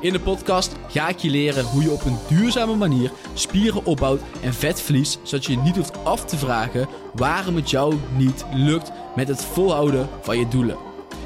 In 0.00 0.12
de 0.12 0.20
podcast 0.20 0.72
ga 0.88 1.08
ik 1.08 1.18
je 1.18 1.30
leren 1.30 1.64
hoe 1.64 1.82
je 1.82 1.90
op 1.90 2.04
een 2.04 2.18
duurzame 2.28 2.74
manier 2.74 3.12
spieren 3.34 3.84
opbouwt 3.84 4.20
en 4.42 4.54
vet 4.54 4.80
verliest, 4.80 5.18
zodat 5.22 5.44
je 5.44 5.52
je 5.52 5.58
niet 5.58 5.76
hoeft 5.76 6.04
af 6.04 6.24
te 6.24 6.36
vragen 6.36 6.88
waarom 7.14 7.56
het 7.56 7.70
jou 7.70 7.94
niet 8.16 8.44
lukt 8.52 8.92
met 9.16 9.28
het 9.28 9.44
volhouden 9.44 10.08
van 10.22 10.38
je 10.38 10.48
doelen. 10.48 10.76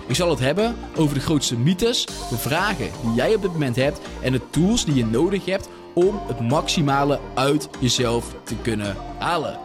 Ik 0.06 0.14
zal 0.14 0.30
het 0.30 0.38
hebben 0.38 0.76
over 0.96 1.14
de 1.14 1.20
grootste 1.20 1.56
mythes, 1.56 2.06
de 2.30 2.38
vragen 2.38 2.90
die 3.02 3.14
jij 3.14 3.34
op 3.34 3.42
dit 3.42 3.52
moment 3.52 3.76
hebt 3.76 4.00
en 4.22 4.32
de 4.32 4.40
tools 4.50 4.84
die 4.84 4.94
je 4.94 5.06
nodig 5.06 5.44
hebt 5.44 5.68
om 5.94 6.20
het 6.27 6.41
maximale 6.41 7.20
uit 7.34 7.68
jezelf 7.80 8.34
te 8.44 8.56
kunnen 8.56 8.96
halen. 9.18 9.58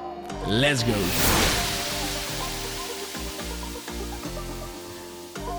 Let's 0.48 0.84
go! 0.84 0.92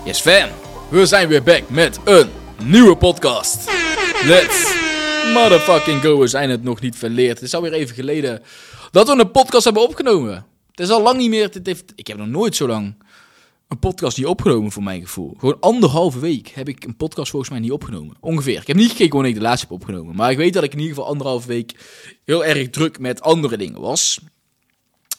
Yes 0.05 0.21
fam, 0.21 0.49
we 0.89 1.05
zijn 1.05 1.27
weer 1.27 1.43
back 1.43 1.69
met 1.69 1.99
een 2.03 2.29
nieuwe 2.65 2.97
podcast. 2.97 3.71
Let's 4.25 4.75
motherfucking 5.33 6.01
go. 6.01 6.19
We 6.19 6.27
zijn 6.27 6.49
het 6.49 6.63
nog 6.63 6.81
niet 6.81 6.95
verleerd. 6.95 7.35
Het 7.35 7.47
is 7.47 7.53
alweer 7.53 7.73
even 7.73 7.95
geleden 7.95 8.41
dat 8.91 9.07
we 9.07 9.19
een 9.19 9.31
podcast 9.31 9.63
hebben 9.63 9.83
opgenomen. 9.83 10.45
Het 10.71 10.79
is 10.79 10.89
al 10.89 11.01
lang 11.01 11.17
niet 11.17 11.29
meer. 11.29 11.49
Het 11.51 11.65
heeft, 11.65 11.93
ik 11.95 12.07
heb 12.07 12.17
nog 12.17 12.27
nooit 12.27 12.55
zo 12.55 12.67
lang 12.67 12.95
een 13.67 13.79
podcast 13.79 14.17
niet 14.17 14.25
opgenomen 14.25 14.71
voor 14.71 14.83
mijn 14.83 15.01
gevoel. 15.01 15.35
Gewoon 15.37 15.59
anderhalve 15.59 16.19
week 16.19 16.47
heb 16.47 16.67
ik 16.67 16.83
een 16.83 16.95
podcast 16.95 17.29
volgens 17.29 17.51
mij 17.51 17.59
niet 17.59 17.71
opgenomen. 17.71 18.15
Ongeveer. 18.19 18.61
Ik 18.61 18.67
heb 18.67 18.75
niet 18.75 18.91
gekeken 18.91 19.13
wanneer 19.13 19.31
ik 19.31 19.37
de 19.37 19.43
laatste 19.43 19.67
heb 19.69 19.75
opgenomen. 19.75 20.15
Maar 20.15 20.31
ik 20.31 20.37
weet 20.37 20.53
dat 20.53 20.63
ik 20.63 20.71
in 20.71 20.79
ieder 20.79 20.95
geval 20.95 21.09
anderhalve 21.09 21.47
week 21.47 21.75
heel 22.25 22.45
erg 22.45 22.69
druk 22.69 22.99
met 22.99 23.21
andere 23.21 23.57
dingen 23.57 23.81
was. 23.81 24.19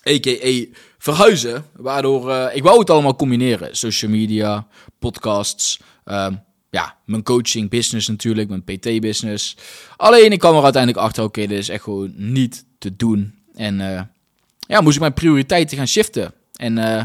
A.k.a. 0.08 0.64
verhuizen. 0.98 1.64
Waardoor 1.76 2.28
uh, 2.28 2.46
ik 2.52 2.62
wou 2.62 2.78
het 2.78 2.90
allemaal 2.90 3.16
combineren. 3.16 3.76
Social 3.76 4.10
media, 4.10 4.66
podcasts, 4.98 5.80
um, 6.04 6.42
ja, 6.72 6.96
mijn 7.04 7.22
coaching 7.22 7.70
business 7.70 8.08
natuurlijk, 8.08 8.48
mijn 8.48 8.64
PT-business. 8.64 9.56
Alleen 9.96 10.32
ik 10.32 10.38
kwam 10.38 10.56
er 10.56 10.62
uiteindelijk 10.62 11.04
achter, 11.04 11.24
oké, 11.24 11.46
dit 11.46 11.58
is 11.58 11.68
echt 11.68 11.82
gewoon 11.82 12.12
niet 12.16 12.64
te 12.78 12.96
doen. 12.96 13.34
En 13.54 13.80
uh, 13.80 14.00
ja, 14.66 14.80
moest 14.80 14.94
ik 14.94 15.00
mijn 15.00 15.12
prioriteiten 15.12 15.76
gaan 15.76 15.88
shiften. 15.88 16.34
En 16.56 16.76
uh, 16.76 17.04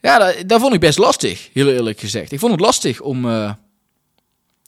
ja, 0.00 0.32
dat, 0.46 0.60
vond 0.60 0.74
ik 0.74 0.80
best 0.80 0.98
lastig, 0.98 1.50
heel 1.52 1.68
eerlijk 1.68 2.00
gezegd. 2.00 2.32
Ik 2.32 2.38
vond 2.38 2.52
het 2.52 2.60
lastig 2.60 3.00
om, 3.00 3.24
uh, 3.24 3.52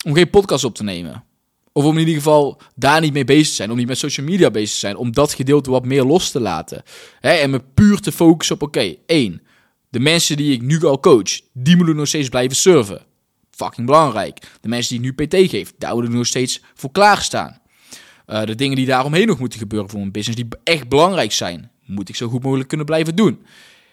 om 0.05 0.13
geen 0.13 0.29
podcast 0.29 0.63
op 0.63 0.75
te 0.75 0.83
nemen. 0.83 1.23
Of 1.71 1.83
om 1.83 1.93
in 1.93 1.99
ieder 1.99 2.13
geval 2.13 2.61
daar 2.75 3.01
niet 3.01 3.13
mee 3.13 3.25
bezig 3.25 3.47
te 3.47 3.53
zijn. 3.53 3.71
Om 3.71 3.77
niet 3.77 3.87
met 3.87 3.97
social 3.97 4.25
media 4.25 4.51
bezig 4.51 4.73
te 4.73 4.79
zijn. 4.79 4.95
Om 4.95 5.11
dat 5.11 5.33
gedeelte 5.33 5.71
wat 5.71 5.85
meer 5.85 6.03
los 6.03 6.31
te 6.31 6.39
laten. 6.39 6.83
Hè, 7.19 7.31
en 7.31 7.49
me 7.49 7.59
puur 7.73 7.99
te 7.99 8.11
focussen 8.11 8.55
op, 8.55 8.61
oké, 8.61 8.95
één. 9.05 9.41
De 9.89 9.99
mensen 9.99 10.37
die 10.37 10.53
ik 10.53 10.61
nu 10.61 10.85
al 10.85 10.99
coach, 10.99 11.39
die 11.53 11.75
moeten 11.75 11.95
nog 11.95 12.07
steeds 12.07 12.29
blijven 12.29 12.55
serven 12.55 13.11
fucking 13.55 13.85
belangrijk. 13.85 14.39
De 14.61 14.67
mensen 14.67 15.01
die 15.01 15.11
nu 15.11 15.25
PT 15.25 15.49
geeft, 15.49 15.73
daar 15.77 15.97
we 15.97 16.07
nog 16.07 16.25
steeds 16.25 16.61
voor 16.73 16.91
klaarstaan. 16.91 17.61
Uh, 18.27 18.43
de 18.43 18.55
dingen 18.55 18.75
die 18.75 18.85
daaromheen 18.85 19.27
nog 19.27 19.39
moeten 19.39 19.59
gebeuren 19.59 19.89
voor 19.89 19.99
een 19.99 20.11
business, 20.11 20.41
die 20.41 20.59
echt 20.63 20.89
belangrijk 20.89 21.31
zijn, 21.31 21.71
moet 21.85 22.09
ik 22.09 22.15
zo 22.15 22.27
goed 22.27 22.43
mogelijk 22.43 22.67
kunnen 22.67 22.85
blijven 22.85 23.15
doen. 23.15 23.45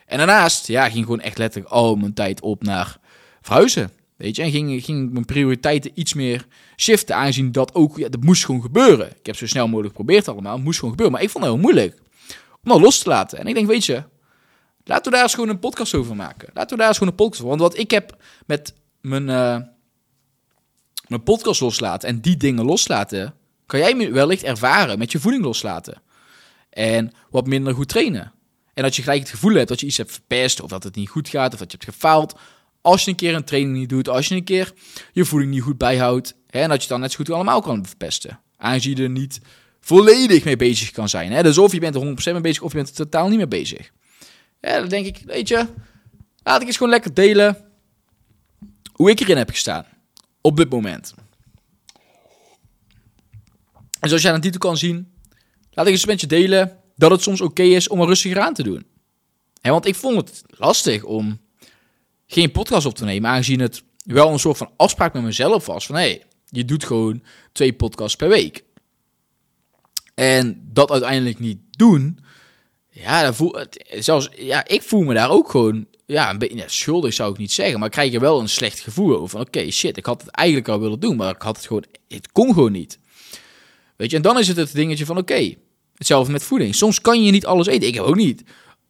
En 0.06 0.18
daarnaast, 0.18 0.66
ja, 0.66 0.90
ging 0.90 1.04
gewoon 1.04 1.20
echt 1.20 1.38
letterlijk 1.38 1.72
al 1.72 1.96
mijn 1.96 2.14
tijd 2.14 2.40
op 2.40 2.62
naar 2.62 2.98
verhuizen. 3.40 3.90
Weet 4.16 4.36
je, 4.36 4.42
en 4.42 4.50
ging, 4.50 4.84
ging 4.84 5.12
mijn 5.12 5.24
prioriteiten 5.24 5.90
iets 5.94 6.14
meer 6.14 6.46
shiften, 6.76 7.16
aangezien 7.16 7.52
dat 7.52 7.74
ook, 7.74 7.98
ja, 7.98 8.08
dat 8.08 8.22
moest 8.22 8.44
gewoon 8.44 8.62
gebeuren. 8.62 9.06
Ik 9.06 9.26
heb 9.26 9.36
zo 9.36 9.46
snel 9.46 9.68
mogelijk 9.68 9.96
geprobeerd 9.96 10.28
allemaal, 10.28 10.54
het 10.54 10.64
moest 10.64 10.78
gewoon 10.78 10.90
gebeuren. 10.90 11.16
Maar 11.16 11.24
ik 11.24 11.30
vond 11.30 11.44
het 11.44 11.52
heel 11.52 11.62
moeilijk 11.62 11.98
om 12.62 12.70
dat 12.70 12.80
los 12.80 12.98
te 12.98 13.08
laten. 13.08 13.38
En 13.38 13.46
ik 13.46 13.54
denk, 13.54 13.66
weet 13.66 13.84
je, 13.84 14.02
laten 14.84 15.04
we 15.04 15.10
daar 15.10 15.22
eens 15.22 15.34
gewoon 15.34 15.48
een 15.48 15.58
podcast 15.58 15.94
over 15.94 16.16
maken. 16.16 16.48
Laten 16.54 16.70
we 16.70 16.76
daar 16.76 16.88
eens 16.88 16.98
gewoon 16.98 17.12
een 17.12 17.24
podcast 17.24 17.42
over. 17.42 17.56
Want 17.56 17.70
wat 17.70 17.80
ik 17.80 17.90
heb 17.90 18.16
met 18.46 18.74
mijn, 19.00 19.28
uh, 19.28 19.56
mijn 21.06 21.22
podcast 21.22 21.60
loslaten 21.60 22.08
en 22.08 22.20
die 22.20 22.36
dingen 22.36 22.64
loslaten, 22.64 23.34
kan 23.66 23.80
jij 23.80 24.12
wellicht 24.12 24.42
ervaren 24.42 24.98
met 24.98 25.12
je 25.12 25.20
voeding 25.20 25.44
loslaten. 25.44 26.02
En 26.70 27.12
wat 27.30 27.46
minder 27.46 27.74
goed 27.74 27.88
trainen. 27.88 28.32
En 28.74 28.82
dat 28.82 28.96
je 28.96 29.02
gelijk 29.02 29.20
het 29.20 29.30
gevoel 29.30 29.54
hebt 29.54 29.68
dat 29.68 29.80
je 29.80 29.86
iets 29.86 29.96
hebt 29.96 30.12
verpest, 30.12 30.60
of 30.60 30.70
dat 30.70 30.82
het 30.82 30.94
niet 30.94 31.08
goed 31.08 31.28
gaat, 31.28 31.52
of 31.52 31.58
dat 31.58 31.72
je 31.72 31.78
hebt 31.80 31.90
gefaald. 31.90 32.34
Als 32.80 33.04
je 33.04 33.10
een 33.10 33.16
keer 33.16 33.34
een 33.34 33.44
training 33.44 33.76
niet 33.76 33.88
doet, 33.88 34.08
als 34.08 34.28
je 34.28 34.34
een 34.34 34.44
keer 34.44 34.72
je 35.12 35.24
voeding 35.24 35.52
niet 35.52 35.62
goed 35.62 35.78
bijhoudt, 35.78 36.34
hè, 36.46 36.60
en 36.60 36.68
dat 36.68 36.82
je 36.82 36.88
dan 36.88 37.00
net 37.00 37.10
zo 37.10 37.16
goed 37.16 37.30
allemaal 37.30 37.60
kan 37.60 37.86
verpesten. 37.86 38.40
Aangezien 38.56 38.96
je 38.96 39.02
er 39.02 39.10
niet 39.10 39.40
volledig 39.80 40.44
mee 40.44 40.56
bezig 40.56 40.90
kan 40.90 41.08
zijn. 41.08 41.32
Hè? 41.32 41.42
Dus 41.42 41.58
of 41.58 41.72
je 41.72 41.80
bent 41.80 41.94
er 41.94 42.00
100% 42.00 42.32
mee 42.32 42.40
bezig, 42.40 42.62
of 42.62 42.70
je 42.70 42.76
bent 42.76 42.88
er 42.88 42.94
totaal 42.94 43.28
niet 43.28 43.36
mee 43.36 43.48
bezig. 43.48 43.90
Ja, 44.60 44.78
dan 44.78 44.88
denk 44.88 45.06
ik, 45.06 45.22
weet 45.24 45.48
je, 45.48 45.66
laat 46.42 46.60
ik 46.60 46.66
eens 46.66 46.76
gewoon 46.76 46.92
lekker 46.92 47.14
delen 47.14 47.69
hoe 49.00 49.10
ik 49.10 49.20
erin 49.20 49.36
heb 49.36 49.50
gestaan. 49.50 49.86
Op 50.40 50.56
dit 50.56 50.70
moment. 50.70 51.14
En 54.00 54.08
zoals 54.08 54.22
jij 54.22 54.32
aan 54.32 54.40
de 54.40 54.44
titel 54.44 54.60
kan 54.60 54.76
zien, 54.76 55.12
laat 55.70 55.86
ik 55.86 55.92
eens 55.92 56.06
met 56.06 56.20
je 56.20 56.26
delen 56.26 56.78
dat 56.96 57.10
het 57.10 57.22
soms 57.22 57.40
oké 57.40 57.62
is 57.62 57.88
om 57.88 58.00
er 58.00 58.06
rustiger 58.06 58.40
aan 58.40 58.54
te 58.54 58.62
doen. 58.62 58.86
En 59.60 59.72
want 59.72 59.86
ik 59.86 59.94
vond 59.94 60.16
het 60.16 60.42
lastig 60.48 61.02
om 61.04 61.40
geen 62.26 62.50
podcast 62.50 62.86
op 62.86 62.94
te 62.94 63.04
nemen, 63.04 63.30
aangezien 63.30 63.60
het 63.60 63.82
wel 64.04 64.32
een 64.32 64.38
soort 64.38 64.56
van 64.56 64.70
afspraak 64.76 65.12
met 65.12 65.22
mezelf 65.22 65.66
was. 65.66 65.86
Van 65.86 65.94
hé, 65.94 66.02
hey, 66.02 66.24
je 66.48 66.64
doet 66.64 66.84
gewoon 66.84 67.22
twee 67.52 67.72
podcasts 67.72 68.16
per 68.16 68.28
week. 68.28 68.64
En 70.14 70.68
dat 70.72 70.90
uiteindelijk 70.90 71.38
niet 71.38 71.58
doen, 71.70 72.18
ja, 72.90 73.22
dan 73.22 73.34
voel, 73.34 73.64
zelfs, 73.98 74.28
ja, 74.36 74.66
ik 74.66 74.82
voel 74.82 75.02
me 75.02 75.14
daar 75.14 75.30
ook 75.30 75.50
gewoon 75.50 75.86
ja, 76.10 76.30
een 76.30 76.38
beetje 76.38 76.64
schuldig 76.66 77.14
zou 77.14 77.32
ik 77.32 77.38
niet 77.38 77.52
zeggen, 77.52 77.80
maar 77.80 77.88
krijg 77.88 78.14
er 78.14 78.20
wel 78.20 78.40
een 78.40 78.48
slecht 78.48 78.80
gevoel 78.80 79.14
over. 79.14 79.28
Van 79.28 79.40
oké, 79.40 79.70
shit, 79.70 79.96
ik 79.96 80.06
had 80.06 80.20
het 80.20 80.30
eigenlijk 80.30 80.68
al 80.68 80.80
willen 80.80 81.00
doen, 81.00 81.16
maar 81.16 81.34
ik 81.34 81.42
had 81.42 81.56
het 81.56 81.66
gewoon, 81.66 81.84
het 82.08 82.32
kon 82.32 82.54
gewoon 82.54 82.72
niet. 82.72 82.98
Weet 83.96 84.10
je, 84.10 84.16
en 84.16 84.22
dan 84.22 84.38
is 84.38 84.48
het 84.48 84.56
het 84.56 84.74
dingetje 84.74 85.06
van 85.06 85.18
oké, 85.18 85.54
hetzelfde 85.94 86.32
met 86.32 86.42
voeding. 86.42 86.74
Soms 86.74 87.00
kan 87.00 87.22
je 87.22 87.30
niet 87.30 87.46
alles 87.46 87.66
eten. 87.66 87.88
Ik 87.88 87.94
heb 87.94 88.04
ook 88.04 88.16
niet 88.16 88.44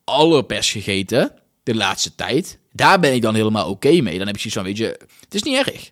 alle 0.05 0.45
pers 0.45 0.73
gegeten 0.73 1.33
de 1.63 1.75
laatste 1.75 2.15
tijd. 2.15 2.59
Daar 2.73 3.01
ben 3.01 3.15
ik 3.15 3.23
dan 3.23 3.35
helemaal 3.35 3.69
oké 3.69 4.01
mee. 4.01 4.19
Dan 4.19 4.27
heb 4.27 4.37
je 4.37 4.51
zoiets 4.51 4.55
van, 4.55 4.65
weet 4.65 4.77
je, 4.77 5.07
het 5.21 5.35
is 5.35 5.43
niet 5.43 5.67
erg. 5.67 5.91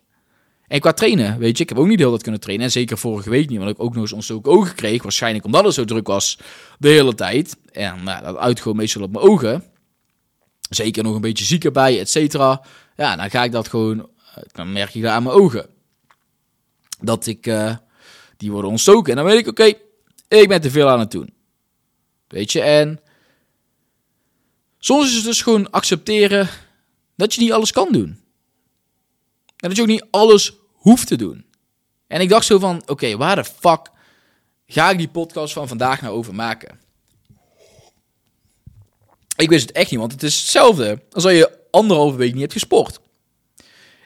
En 0.67 0.79
qua 0.79 0.93
trainen, 0.93 1.39
weet 1.39 1.57
je, 1.57 1.63
ik 1.63 1.69
heb 1.69 1.77
ook 1.77 1.87
niet 1.87 1.99
heel 1.99 2.11
dat 2.11 2.21
kunnen 2.21 2.41
trainen. 2.41 2.65
En 2.65 2.71
zeker 2.71 2.97
vorige 2.97 3.29
week 3.29 3.49
niet, 3.49 3.57
want 3.57 3.69
ik 3.71 3.81
ook 3.81 3.93
nog 3.93 4.01
eens 4.01 4.13
ontstoken 4.13 4.51
ogen 4.51 4.75
kreeg. 4.75 5.03
Waarschijnlijk 5.03 5.45
omdat 5.45 5.63
het 5.63 5.73
zo 5.73 5.85
druk 5.85 6.07
was 6.07 6.39
de 6.79 6.87
hele 6.87 7.15
tijd. 7.15 7.57
En 7.71 8.03
nou, 8.03 8.23
dat 8.23 8.37
uit 8.37 8.61
gewoon 8.61 8.77
meestal 8.77 9.01
op 9.01 9.11
mijn 9.11 9.25
ogen. 9.25 9.63
Zeker 10.69 11.03
nog 11.03 11.15
een 11.15 11.21
beetje 11.21 11.45
ziek 11.45 11.63
erbij, 11.63 11.99
et 11.99 12.09
cetera. 12.09 12.61
Ja, 12.95 13.15
dan 13.15 13.29
ga 13.29 13.43
ik 13.43 13.51
dat 13.51 13.67
gewoon, 13.67 13.99
eh, 13.99 14.43
dan 14.51 14.71
merk 14.71 14.95
ik 14.95 15.01
daar 15.01 15.13
aan 15.13 15.23
mijn 15.23 15.35
ogen. 15.35 15.69
Dat 16.99 17.25
ik, 17.25 17.47
uh, 17.47 17.75
die 18.37 18.51
worden 18.51 18.71
ontstoken. 18.71 19.11
En 19.11 19.17
dan 19.17 19.25
weet 19.25 19.39
ik, 19.39 19.47
oké, 19.47 19.73
ik 20.27 20.47
ben 20.47 20.61
te 20.61 20.71
veel 20.71 20.89
aan 20.89 20.99
het 20.99 21.11
doen. 21.11 21.33
Weet 22.27 22.51
je, 22.51 22.61
en 22.61 22.99
soms 24.79 25.07
is 25.07 25.15
het 25.15 25.23
dus 25.23 25.41
gewoon 25.41 25.71
accepteren 25.71 26.49
dat 27.15 27.33
je 27.33 27.41
niet 27.41 27.51
alles 27.51 27.71
kan 27.71 27.91
doen. 27.91 28.19
En 29.57 29.67
dat 29.67 29.75
je 29.75 29.81
ook 29.81 29.87
niet 29.87 30.05
alles 30.11 30.53
hoeft 30.73 31.07
te 31.07 31.15
doen. 31.15 31.45
En 32.07 32.21
ik 32.21 32.29
dacht 32.29 32.45
zo 32.45 32.59
van, 32.59 32.81
oké, 32.85 33.17
waar 33.17 33.35
de 33.35 33.43
fuck 33.43 33.91
ga 34.67 34.89
ik 34.89 34.97
die 34.97 35.09
podcast 35.09 35.53
van 35.53 35.67
vandaag 35.67 36.01
nou 36.01 36.13
over 36.13 36.35
maken? 36.35 36.79
Ik 39.39 39.49
wist 39.49 39.67
het 39.67 39.75
echt 39.75 39.91
niet, 39.91 39.99
want 39.99 40.11
het 40.11 40.23
is 40.23 40.39
hetzelfde 40.39 41.01
als 41.11 41.25
als 41.25 41.33
je 41.33 41.57
anderhalve 41.71 42.17
week 42.17 42.31
niet 42.31 42.41
hebt 42.41 42.53
gesport. 42.53 42.99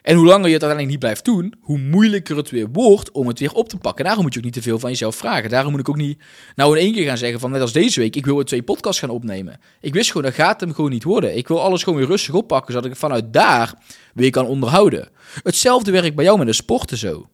En 0.02 0.16
hoe 0.16 0.26
langer 0.26 0.46
je 0.46 0.54
het 0.54 0.62
uiteindelijk 0.62 0.90
niet 0.90 0.98
blijft 0.98 1.24
doen, 1.24 1.54
hoe 1.60 1.78
moeilijker 1.78 2.36
het 2.36 2.50
weer 2.50 2.68
wordt 2.72 3.10
om 3.10 3.26
het 3.26 3.38
weer 3.38 3.52
op 3.52 3.68
te 3.68 3.76
pakken. 3.76 4.04
Daarom 4.04 4.22
moet 4.22 4.32
je 4.32 4.38
ook 4.38 4.44
niet 4.44 4.54
te 4.54 4.62
veel 4.62 4.78
van 4.78 4.90
jezelf 4.90 5.16
vragen. 5.16 5.50
Daarom 5.50 5.70
moet 5.70 5.80
ik 5.80 5.88
ook 5.88 5.96
niet 5.96 6.18
nou 6.54 6.76
in 6.76 6.84
één 6.84 6.92
keer 6.92 7.06
gaan 7.06 7.18
zeggen 7.18 7.40
van 7.40 7.50
net 7.50 7.60
als 7.60 7.72
deze 7.72 8.00
week, 8.00 8.16
ik 8.16 8.24
wil 8.24 8.34
weer 8.34 8.44
twee 8.44 8.62
podcasts 8.62 9.00
gaan 9.00 9.10
opnemen. 9.10 9.60
Ik 9.80 9.92
wist 9.92 10.10
gewoon, 10.10 10.22
dat 10.22 10.34
gaat 10.34 10.60
hem 10.60 10.74
gewoon 10.74 10.90
niet 10.90 11.04
worden. 11.04 11.36
Ik 11.36 11.48
wil 11.48 11.62
alles 11.62 11.82
gewoon 11.82 11.98
weer 11.98 12.08
rustig 12.08 12.34
oppakken, 12.34 12.72
zodat 12.72 12.90
ik 12.90 12.96
vanuit 12.96 13.32
daar 13.32 13.74
weer 14.14 14.30
kan 14.30 14.46
onderhouden. 14.46 15.08
Hetzelfde 15.42 15.90
werkt 15.90 16.14
bij 16.14 16.24
jou 16.24 16.38
met 16.38 16.46
de 16.46 16.52
sporten 16.52 16.96
zo. 16.96 17.28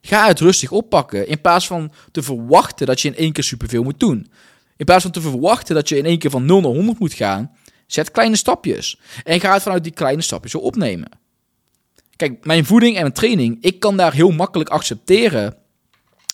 Ga 0.00 0.26
het 0.26 0.40
rustig 0.40 0.70
oppakken, 0.70 1.28
in 1.28 1.40
plaats 1.40 1.66
van 1.66 1.92
te 2.12 2.22
verwachten 2.22 2.86
dat 2.86 3.00
je 3.00 3.08
in 3.08 3.16
één 3.16 3.32
keer 3.32 3.44
superveel 3.44 3.82
moet 3.82 4.00
doen. 4.00 4.30
In 4.76 4.84
plaats 4.84 5.02
van 5.02 5.12
te 5.12 5.20
verwachten 5.20 5.74
dat 5.74 5.88
je 5.88 5.96
in 5.96 6.04
één 6.04 6.18
keer 6.18 6.30
van 6.30 6.44
0 6.44 6.60
naar 6.60 6.70
100 6.70 6.98
moet 6.98 7.12
gaan, 7.12 7.56
zet 7.86 8.10
kleine 8.10 8.36
stapjes. 8.36 9.00
En 9.24 9.40
ga 9.40 9.52
het 9.52 9.62
vanuit 9.62 9.82
die 9.82 9.92
kleine 9.92 10.22
stapjes 10.22 10.52
zo 10.52 10.58
opnemen. 10.58 11.08
Kijk, 12.16 12.44
mijn 12.44 12.64
voeding 12.64 12.94
en 12.94 13.00
mijn 13.00 13.14
training, 13.14 13.58
ik 13.60 13.80
kan 13.80 13.96
daar 13.96 14.12
heel 14.12 14.30
makkelijk 14.30 14.68
accepteren 14.68 15.56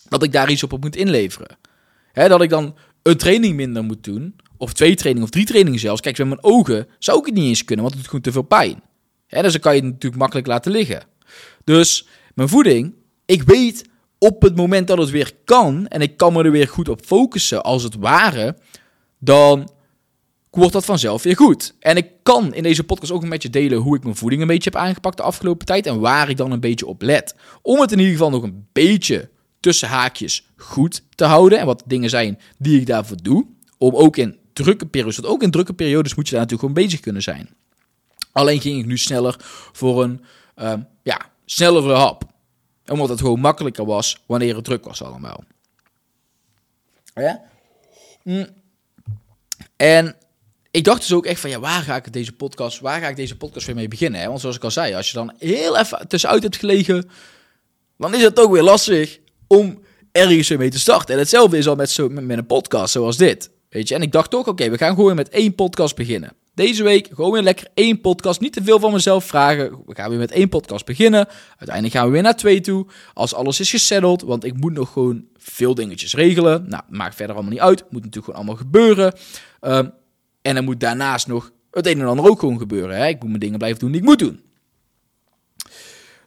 dat 0.09 0.23
ik 0.23 0.31
daar 0.31 0.49
iets 0.49 0.63
op 0.63 0.81
moet 0.81 0.95
inleveren. 0.95 1.57
dat 2.13 2.41
ik 2.41 2.49
dan 2.49 2.75
een 3.01 3.17
training 3.17 3.55
minder 3.55 3.83
moet 3.83 4.03
doen, 4.03 4.35
of 4.57 4.73
twee 4.73 4.95
trainingen, 4.95 5.27
of 5.27 5.33
drie 5.33 5.45
trainingen 5.45 5.79
zelfs. 5.79 6.01
Kijk, 6.01 6.17
met 6.17 6.27
mijn 6.27 6.43
ogen 6.43 6.87
zou 6.99 7.19
ik 7.19 7.25
het 7.25 7.33
niet 7.33 7.47
eens 7.47 7.65
kunnen, 7.65 7.85
want 7.85 7.97
het 7.97 8.03
doet 8.03 8.11
gewoon 8.11 8.21
te 8.21 8.31
veel 8.31 8.57
pijn. 8.59 8.83
Dus 9.27 9.51
dan 9.51 9.61
kan 9.61 9.75
je 9.75 9.81
het 9.81 9.91
natuurlijk 9.91 10.21
makkelijk 10.21 10.47
laten 10.47 10.71
liggen. 10.71 11.03
Dus 11.63 12.07
mijn 12.33 12.49
voeding, 12.49 12.93
ik 13.25 13.43
weet 13.43 13.85
op 14.23 14.41
het 14.41 14.55
moment 14.55 14.87
dat 14.87 14.97
het 14.97 15.09
weer 15.09 15.31
kan 15.45 15.87
en 15.87 16.01
ik 16.01 16.17
kan 16.17 16.33
me 16.33 16.43
er 16.43 16.51
weer 16.51 16.67
goed 16.67 16.89
op 16.89 17.05
focussen, 17.05 17.63
als 17.63 17.83
het 17.83 17.95
ware, 17.95 18.57
dan 19.19 19.69
wordt 20.49 20.73
dat 20.73 20.85
vanzelf 20.85 21.23
weer 21.23 21.35
goed. 21.35 21.73
En 21.79 21.97
ik 21.97 22.07
kan 22.23 22.53
in 22.53 22.63
deze 22.63 22.83
podcast 22.83 23.11
ook 23.11 23.23
met 23.23 23.41
je 23.41 23.49
delen 23.49 23.77
hoe 23.77 23.95
ik 23.95 24.03
mijn 24.03 24.15
voeding 24.15 24.41
een 24.41 24.47
beetje 24.47 24.69
heb 24.69 24.81
aangepakt 24.81 25.17
de 25.17 25.23
afgelopen 25.23 25.65
tijd 25.65 25.85
en 25.85 25.99
waar 25.99 26.29
ik 26.29 26.37
dan 26.37 26.51
een 26.51 26.59
beetje 26.59 26.85
op 26.85 27.01
let. 27.01 27.35
Om 27.61 27.79
het 27.79 27.91
in 27.91 27.97
ieder 27.97 28.13
geval 28.13 28.29
nog 28.29 28.43
een 28.43 28.67
beetje 28.71 29.29
tussen 29.59 29.87
haakjes 29.87 30.47
goed 30.57 31.03
te 31.15 31.25
houden 31.25 31.59
en 31.59 31.65
wat 31.65 31.83
dingen 31.85 32.09
zijn 32.09 32.39
die 32.57 32.79
ik 32.79 32.85
daarvoor 32.85 33.17
doe. 33.21 33.45
Om 33.77 33.95
ook 33.95 34.17
in 34.17 34.37
drukke 34.53 34.85
periodes, 34.85 35.17
want 35.17 35.33
ook 35.33 35.43
in 35.43 35.51
drukke 35.51 35.73
periodes 35.73 36.15
moet 36.15 36.25
je 36.25 36.35
daar 36.35 36.41
natuurlijk 36.41 36.69
gewoon 36.69 36.87
bezig 36.87 36.99
kunnen 36.99 37.21
zijn. 37.21 37.49
Alleen 38.31 38.61
ging 38.61 38.79
ik 38.79 38.85
nu 38.85 38.97
sneller 38.97 39.35
voor 39.71 40.03
een 40.03 40.21
uh, 40.57 40.73
ja, 41.03 41.19
snellere 41.45 41.93
hap. 41.93 42.32
Omdat 42.87 43.09
het 43.09 43.19
gewoon 43.19 43.39
makkelijker 43.39 43.85
was 43.85 44.17
wanneer 44.25 44.55
het 44.55 44.63
druk 44.63 44.85
was 44.85 45.03
allemaal. 45.03 45.43
Ja? 47.13 47.41
Hm. 48.21 48.45
En 49.75 50.15
ik 50.71 50.83
dacht 50.83 51.01
dus 51.01 51.13
ook 51.13 51.25
echt 51.25 51.39
van, 51.39 51.49
ja, 51.49 51.59
waar 51.59 51.81
ga 51.81 51.95
ik 51.95 52.13
deze 52.13 52.31
podcast, 52.31 52.79
waar 52.79 53.01
ga 53.01 53.07
ik 53.07 53.15
deze 53.15 53.37
podcast 53.37 53.65
weer 53.65 53.75
mee 53.75 53.87
beginnen? 53.87 54.21
Hè? 54.21 54.27
Want 54.27 54.39
zoals 54.39 54.55
ik 54.55 54.63
al 54.63 54.71
zei, 54.71 54.93
als 54.93 55.07
je 55.07 55.13
dan 55.13 55.33
heel 55.37 55.77
even 55.77 56.07
tussenuit 56.07 56.43
hebt 56.43 56.57
gelegen, 56.57 57.09
dan 57.97 58.13
is 58.13 58.21
het 58.23 58.39
ook 58.39 58.51
weer 58.51 58.63
lastig 58.63 59.19
om 59.47 59.83
ergens 60.11 60.47
weer 60.47 60.57
mee 60.57 60.69
te 60.69 60.79
starten. 60.79 61.13
En 61.13 61.19
hetzelfde 61.19 61.57
is 61.57 61.67
al 61.67 61.75
met, 61.75 61.89
zo, 61.89 62.09
met, 62.09 62.37
een 62.37 62.45
podcast 62.45 62.91
zoals 62.91 63.17
dit. 63.17 63.49
Weet 63.69 63.87
je, 63.87 63.95
en 63.95 64.01
ik 64.01 64.11
dacht 64.11 64.29
toch, 64.29 64.47
oké, 64.47 64.69
we 64.69 64.77
gaan 64.77 64.95
gewoon 64.95 65.15
met 65.15 65.29
één 65.29 65.55
podcast 65.55 65.95
beginnen. 65.95 66.33
Deze 66.53 66.83
week 66.83 67.09
gewoon 67.13 67.31
weer 67.31 67.41
lekker 67.41 67.67
één 67.73 68.01
podcast. 68.01 68.39
Niet 68.39 68.53
te 68.53 68.63
veel 68.63 68.79
van 68.79 68.91
mezelf 68.91 69.25
vragen. 69.25 69.83
We 69.85 69.95
gaan 69.95 70.09
weer 70.09 70.19
met 70.19 70.31
één 70.31 70.49
podcast 70.49 70.85
beginnen. 70.85 71.27
Uiteindelijk 71.49 71.95
gaan 71.95 72.05
we 72.05 72.11
weer 72.11 72.21
naar 72.21 72.35
twee 72.35 72.61
toe. 72.61 72.87
Als 73.13 73.33
alles 73.33 73.59
is 73.59 73.69
gesetteld. 73.69 74.21
Want 74.21 74.43
ik 74.43 74.57
moet 74.57 74.73
nog 74.73 74.91
gewoon 74.91 75.25
veel 75.37 75.75
dingetjes 75.75 76.13
regelen. 76.13 76.69
Nou, 76.69 76.83
maakt 76.89 77.15
verder 77.15 77.35
allemaal 77.35 77.53
niet 77.53 77.61
uit. 77.61 77.81
Moet 77.81 78.03
natuurlijk 78.03 78.25
gewoon 78.25 78.35
allemaal 78.35 78.55
gebeuren. 78.55 79.13
Um, 79.61 79.91
en 80.41 80.55
dan 80.55 80.63
moet 80.63 80.79
daarnaast 80.79 81.27
nog 81.27 81.51
het 81.71 81.87
een 81.87 81.99
en 81.99 82.07
ander 82.07 82.29
ook 82.29 82.39
gewoon 82.39 82.57
gebeuren. 82.57 82.97
Hè? 82.97 83.07
Ik 83.07 83.19
moet 83.19 83.27
mijn 83.27 83.39
dingen 83.39 83.57
blijven 83.57 83.79
doen 83.79 83.91
die 83.91 84.01
ik 84.01 84.07
moet 84.07 84.19
doen. 84.19 84.41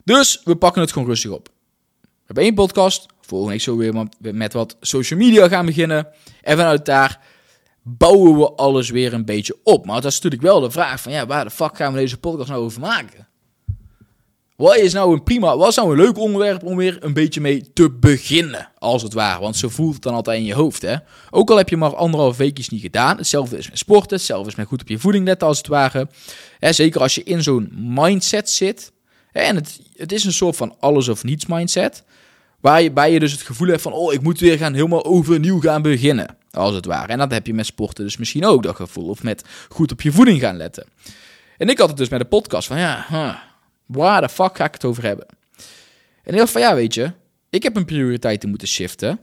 Dus 0.03 0.41
we 0.43 0.55
pakken 0.55 0.81
het 0.81 0.91
gewoon 0.91 1.07
rustig 1.07 1.31
op. 1.31 1.49
We 2.01 2.07
hebben 2.25 2.43
één 2.43 2.53
podcast. 2.53 3.05
Volgende 3.21 3.53
week 3.53 3.61
zo 3.61 3.77
weer 3.77 4.07
met 4.19 4.53
wat 4.53 4.77
social 4.81 5.19
media 5.19 5.47
gaan 5.47 5.65
beginnen. 5.65 6.07
En 6.41 6.57
vanuit 6.57 6.85
daar 6.85 7.26
bouwen 7.87 8.37
we 8.37 8.51
alles 8.51 8.89
weer 8.89 9.13
een 9.13 9.25
beetje 9.25 9.57
op. 9.63 9.85
Maar 9.85 10.01
dat 10.01 10.11
is 10.11 10.15
natuurlijk 10.15 10.41
wel 10.41 10.59
de 10.59 10.71
vraag 10.71 11.01
van... 11.01 11.11
Ja, 11.11 11.25
waar 11.25 11.43
de 11.43 11.51
fuck 11.51 11.77
gaan 11.77 11.93
we 11.93 11.99
deze 11.99 12.17
podcast 12.17 12.49
nou 12.49 12.63
over 12.63 12.79
maken? 12.79 13.27
Wat 14.55 14.77
is 14.77 14.93
nou 14.93 15.13
een 15.13 15.23
prima, 15.23 15.57
wat 15.57 15.67
is 15.67 15.75
nou 15.75 15.91
een 15.91 15.97
leuk 15.97 16.17
onderwerp 16.17 16.63
om 16.63 16.77
weer 16.77 16.97
een 16.99 17.13
beetje 17.13 17.41
mee 17.41 17.73
te 17.73 17.91
beginnen, 17.91 18.69
als 18.77 19.01
het 19.03 19.13
ware. 19.13 19.41
Want 19.41 19.55
zo 19.55 19.69
voelt 19.69 19.93
het 19.93 20.03
dan 20.03 20.13
altijd 20.13 20.39
in 20.39 20.45
je 20.45 20.53
hoofd, 20.53 20.81
hè. 20.81 20.95
Ook 21.29 21.49
al 21.49 21.57
heb 21.57 21.69
je 21.69 21.77
maar 21.77 21.95
anderhalf 21.95 22.37
weekjes 22.37 22.69
niet 22.69 22.81
gedaan. 22.81 23.17
Hetzelfde 23.17 23.57
is 23.57 23.69
met 23.69 23.77
sporten, 23.77 24.17
hetzelfde 24.17 24.49
is 24.49 24.55
met 24.55 24.67
goed 24.67 24.81
op 24.81 24.87
je 24.87 24.99
voeding 24.99 25.25
letten, 25.25 25.47
als 25.47 25.57
het 25.57 25.67
ware. 25.67 26.07
Zeker 26.59 27.01
als 27.01 27.15
je 27.15 27.23
in 27.23 27.43
zo'n 27.43 27.71
mindset 27.75 28.49
zit. 28.49 28.91
En 29.31 29.55
het, 29.55 29.79
het 29.95 30.11
is 30.11 30.23
een 30.23 30.33
soort 30.33 30.55
van 30.55 30.75
alles 30.79 31.07
of 31.07 31.23
niets 31.23 31.45
mindset. 31.45 32.03
Waarbij 32.59 33.11
je 33.11 33.19
dus 33.19 33.31
het 33.31 33.41
gevoel 33.41 33.67
hebt 33.67 33.81
van, 33.81 33.93
oh, 33.93 34.13
ik 34.13 34.21
moet 34.21 34.39
weer 34.39 34.57
gaan 34.57 34.73
helemaal 34.73 35.05
overnieuw 35.05 35.59
gaan 35.59 35.81
beginnen, 35.81 36.37
als 36.57 36.75
het 36.75 36.85
ware. 36.85 37.11
En 37.11 37.17
dat 37.17 37.31
heb 37.31 37.47
je 37.47 37.53
met 37.53 37.65
sporten 37.65 38.03
dus 38.03 38.17
misschien 38.17 38.45
ook, 38.45 38.63
dat 38.63 38.75
gevoel. 38.75 39.09
Of 39.09 39.23
met 39.23 39.43
goed 39.69 39.91
op 39.91 40.01
je 40.01 40.11
voeding 40.11 40.39
gaan 40.39 40.57
letten. 40.57 40.87
En 41.57 41.69
ik 41.69 41.77
had 41.77 41.89
het 41.89 41.97
dus 41.97 42.09
met 42.09 42.19
de 42.19 42.25
podcast 42.25 42.67
van, 42.67 42.77
ja, 42.79 43.05
Waar 43.85 44.21
de 44.21 44.29
fuck 44.29 44.57
ga 44.57 44.65
ik 44.65 44.73
het 44.73 44.85
over 44.85 45.03
hebben? 45.03 45.25
En 46.23 46.33
ik 46.33 46.39
dacht 46.39 46.51
van 46.51 46.61
ja, 46.61 46.75
weet 46.75 46.93
je, 46.93 47.11
ik 47.49 47.63
heb 47.63 47.75
een 47.75 47.85
prioriteiten 47.85 48.49
moeten 48.49 48.67
shiften. 48.67 49.19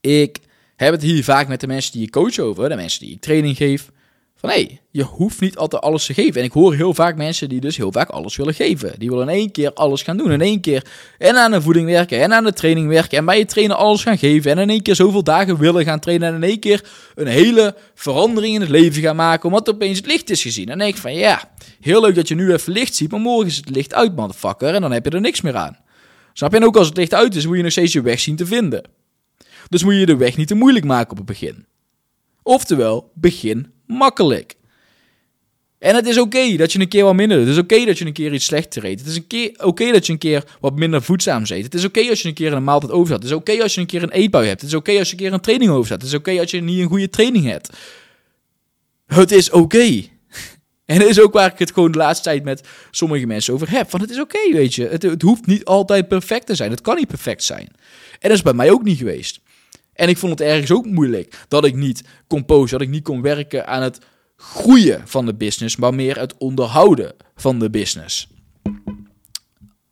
Ik 0.00 0.38
heb 0.76 0.92
het 0.92 1.02
hier 1.02 1.24
vaak 1.24 1.48
met 1.48 1.60
de 1.60 1.66
mensen 1.66 1.92
die 1.92 2.00
je 2.00 2.10
coach 2.10 2.38
over, 2.38 2.68
de 2.68 2.76
mensen 2.76 3.00
die 3.00 3.12
ik 3.12 3.20
training 3.20 3.56
geef. 3.56 3.90
Van 4.36 4.50
hé, 4.50 4.56
hey, 4.56 4.80
je 4.90 5.02
hoeft 5.02 5.40
niet 5.40 5.56
altijd 5.56 5.82
alles 5.82 6.06
te 6.06 6.14
geven. 6.14 6.40
En 6.40 6.46
ik 6.46 6.52
hoor 6.52 6.74
heel 6.74 6.94
vaak 6.94 7.16
mensen 7.16 7.48
die 7.48 7.60
dus 7.60 7.76
heel 7.76 7.92
vaak 7.92 8.08
alles 8.08 8.36
willen 8.36 8.54
geven. 8.54 8.98
Die 8.98 9.08
willen 9.08 9.28
in 9.28 9.34
één 9.34 9.50
keer 9.50 9.72
alles 9.72 10.02
gaan 10.02 10.16
doen. 10.16 10.32
In 10.32 10.40
één 10.40 10.60
keer 10.60 10.86
en 11.18 11.36
aan 11.36 11.50
de 11.50 11.62
voeding 11.62 11.86
werken 11.86 12.22
en 12.22 12.32
aan 12.32 12.44
de 12.44 12.52
training 12.52 12.88
werken. 12.88 13.18
En 13.18 13.24
bij 13.24 13.38
je 13.38 13.44
trainen 13.44 13.76
alles 13.76 14.02
gaan 14.02 14.18
geven. 14.18 14.50
En 14.50 14.58
in 14.58 14.70
één 14.70 14.82
keer 14.82 14.94
zoveel 14.94 15.22
dagen 15.22 15.58
willen 15.58 15.84
gaan 15.84 16.00
trainen. 16.00 16.28
En 16.28 16.34
in 16.34 16.42
één 16.42 16.58
keer 16.58 16.84
een 17.14 17.26
hele 17.26 17.74
verandering 17.94 18.54
in 18.54 18.60
het 18.60 18.70
leven 18.70 19.02
gaan 19.02 19.16
maken. 19.16 19.48
Omdat 19.48 19.70
opeens 19.70 19.96
het 19.96 20.06
licht 20.06 20.30
is 20.30 20.42
gezien. 20.42 20.64
En 20.64 20.70
dan 20.70 20.78
denk 20.78 20.94
ik 20.94 21.00
van 21.00 21.14
ja, 21.14 21.50
heel 21.80 22.00
leuk 22.00 22.14
dat 22.14 22.28
je 22.28 22.34
nu 22.34 22.52
even 22.52 22.72
licht 22.72 22.94
ziet. 22.94 23.10
Maar 23.10 23.20
morgen 23.20 23.46
is 23.46 23.56
het 23.56 23.70
licht 23.70 23.94
uit, 23.94 24.16
motherfucker. 24.16 24.74
En 24.74 24.80
dan 24.80 24.92
heb 24.92 25.04
je 25.04 25.10
er 25.10 25.20
niks 25.20 25.40
meer 25.40 25.56
aan. 25.56 25.78
Snap 26.32 26.50
je? 26.50 26.56
En 26.56 26.64
ook 26.64 26.76
als 26.76 26.88
het 26.88 26.96
licht 26.96 27.14
uit 27.14 27.34
is, 27.34 27.46
moet 27.46 27.56
je 27.56 27.62
nog 27.62 27.72
steeds 27.72 27.92
je 27.92 28.02
weg 28.02 28.20
zien 28.20 28.36
te 28.36 28.46
vinden. 28.46 28.82
Dus 29.68 29.84
moet 29.84 29.94
je 29.94 30.06
de 30.06 30.16
weg 30.16 30.36
niet 30.36 30.48
te 30.48 30.54
moeilijk 30.54 30.84
maken 30.84 31.10
op 31.10 31.16
het 31.16 31.26
begin. 31.26 31.66
Oftewel, 32.42 33.10
begin 33.14 33.74
makkelijk. 33.86 34.56
En 35.78 35.94
het 35.94 36.06
is 36.06 36.18
oké 36.18 36.56
dat 36.56 36.72
je 36.72 36.80
een 36.80 36.88
keer 36.88 37.04
wat 37.04 37.14
minder 37.14 37.36
doet. 37.36 37.46
Het 37.46 37.56
is 37.56 37.62
oké 37.62 37.84
dat 37.84 37.98
je 37.98 38.06
een 38.06 38.12
keer 38.12 38.32
iets 38.32 38.44
slechter 38.44 38.84
eet. 38.84 38.98
Het 38.98 39.08
is 39.08 39.20
oké 39.58 39.92
dat 39.92 40.06
je 40.06 40.12
een 40.12 40.18
keer 40.18 40.44
wat 40.60 40.76
minder 40.76 41.02
voedzaam 41.02 41.42
eet. 41.46 41.64
Het 41.64 41.74
is 41.74 41.84
oké 41.84 42.08
als 42.08 42.22
je 42.22 42.28
een 42.28 42.34
keer 42.34 42.52
een 42.52 42.64
maaltijd 42.64 42.92
over 42.92 43.08
zat. 43.08 43.22
Het 43.22 43.30
is 43.30 43.36
oké 43.36 43.62
als 43.62 43.74
je 43.74 43.80
een 43.80 43.86
keer 43.86 44.02
een 44.02 44.10
eetbui 44.10 44.46
hebt. 44.46 44.60
Het 44.60 44.70
is 44.70 44.76
oké 44.76 44.98
als 44.98 45.06
je 45.06 45.12
een 45.12 45.20
keer 45.20 45.32
een 45.32 45.40
training 45.40 45.70
over 45.70 45.86
zat. 45.86 46.02
Het 46.02 46.10
is 46.10 46.16
oké 46.16 46.40
als 46.40 46.50
je 46.50 46.60
niet 46.60 46.80
een 46.80 46.88
goede 46.88 47.10
training 47.10 47.44
hebt. 47.44 47.70
Het 49.06 49.30
is 49.32 49.50
oké. 49.50 49.86
En 50.86 50.98
dat 50.98 51.08
is 51.08 51.20
ook 51.20 51.32
waar 51.32 51.52
ik 51.52 51.58
het 51.58 51.72
gewoon 51.72 51.92
de 51.92 51.98
laatste 51.98 52.24
tijd 52.24 52.44
met 52.44 52.68
sommige 52.90 53.26
mensen 53.26 53.54
over 53.54 53.70
heb. 53.70 53.90
Van 53.90 54.00
het 54.00 54.10
is 54.10 54.20
oké, 54.20 54.52
weet 54.52 54.74
je. 54.74 54.86
Het, 54.88 55.02
het 55.02 55.22
hoeft 55.22 55.46
niet 55.46 55.64
altijd 55.64 56.08
perfect 56.08 56.46
te 56.46 56.54
zijn. 56.54 56.70
Het 56.70 56.80
kan 56.80 56.96
niet 56.96 57.08
perfect 57.08 57.42
zijn. 57.42 57.68
En 58.10 58.28
dat 58.28 58.30
is 58.30 58.42
bij 58.42 58.52
mij 58.52 58.70
ook 58.70 58.82
niet 58.82 58.98
geweest. 58.98 59.40
En 59.96 60.08
ik 60.08 60.18
vond 60.18 60.38
het 60.38 60.48
ergens 60.48 60.70
ook 60.70 60.86
moeilijk 60.86 61.44
dat 61.48 61.64
ik 61.64 61.74
niet 61.74 62.02
kon 62.26 62.44
posten, 62.44 62.78
dat 62.78 62.86
ik 62.86 62.92
niet 62.92 63.04
kon 63.04 63.22
werken 63.22 63.66
aan 63.66 63.82
het 63.82 63.98
groeien 64.36 65.08
van 65.08 65.26
de 65.26 65.34
business, 65.34 65.76
maar 65.76 65.94
meer 65.94 66.18
het 66.18 66.36
onderhouden 66.38 67.14
van 67.34 67.58
de 67.58 67.70
business. 67.70 68.28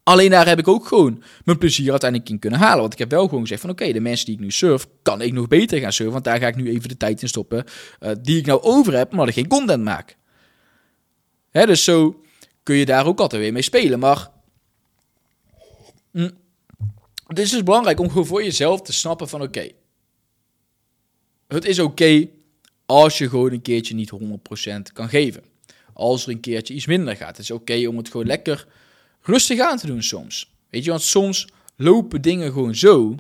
Alleen 0.03 0.31
daar 0.31 0.47
heb 0.47 0.59
ik 0.59 0.69
ook 0.69 0.87
gewoon 0.87 1.23
mijn 1.45 1.59
plezier 1.59 1.91
uiteindelijk 1.91 2.31
in 2.31 2.39
kunnen 2.39 2.59
halen. 2.59 2.81
Want 2.81 2.93
ik 2.93 2.99
heb 2.99 3.11
wel 3.11 3.25
gewoon 3.25 3.41
gezegd 3.41 3.61
van 3.61 3.71
oké, 3.71 3.93
de 3.93 4.01
mensen 4.01 4.27
die 4.27 4.35
ik 4.35 4.41
nu 4.41 4.51
surf, 4.51 4.87
kan 5.03 5.21
ik 5.21 5.33
nog 5.33 5.49
beter 5.49 5.81
gaan 5.81 5.93
surfen. 5.93 6.13
Want 6.13 6.25
daar 6.25 6.39
ga 6.39 6.47
ik 6.47 6.57
nu 6.57 6.69
even 6.69 6.89
de 6.89 6.97
tijd 6.97 7.23
in 7.23 7.29
stoppen 7.29 7.65
uh, 8.01 8.11
die 8.23 8.39
ik 8.39 8.47
nou 8.47 8.63
over 8.63 8.97
heb, 8.97 9.13
maar 9.13 9.29
ik 9.29 9.35
geen 9.35 9.49
content 9.49 9.85
maak. 9.85 10.17
Hè, 11.51 11.67
dus 11.67 11.85
zo 11.85 12.21
kun 12.63 12.77
je 12.77 12.85
daar 12.85 13.07
ook 13.07 13.21
altijd 13.21 13.43
weer 13.43 13.53
mee 13.53 13.63
spelen. 13.63 13.99
Maar 13.99 14.31
mm, 16.11 16.31
het 17.27 17.39
is 17.39 17.51
dus 17.51 17.63
belangrijk 17.63 18.01
om 18.01 18.09
gewoon 18.09 18.27
voor 18.27 18.43
jezelf 18.43 18.83
te 18.83 18.93
snappen 18.93 19.29
van 19.29 19.43
oké, 19.43 19.69
het 21.49 21.65
is 21.65 21.79
oké 21.79 22.29
als 22.87 23.19
je 23.19 23.29
gewoon 23.29 23.53
een 23.53 23.63
keertje 23.63 23.95
niet 23.95 24.13
100% 24.13 24.93
kan 24.93 25.09
geven. 25.09 25.43
Als 25.93 26.25
er 26.25 26.31
een 26.31 26.41
keertje 26.41 26.75
iets 26.75 26.87
minder 26.87 27.17
gaat. 27.17 27.37
Het 27.37 27.39
is 27.39 27.51
oké 27.51 27.87
om 27.87 27.97
het 27.97 28.11
gewoon 28.11 28.27
lekker 28.27 28.67
rustig 29.21 29.61
aan 29.61 29.79
te 29.79 29.87
doen 29.87 30.03
soms. 30.03 30.53
Weet 30.71 30.85
je, 30.85 30.91
want 30.91 31.03
soms 31.03 31.49
lopen 31.77 32.23
dingen 32.23 32.53
gewoon 32.53 32.75
zo 32.75 33.17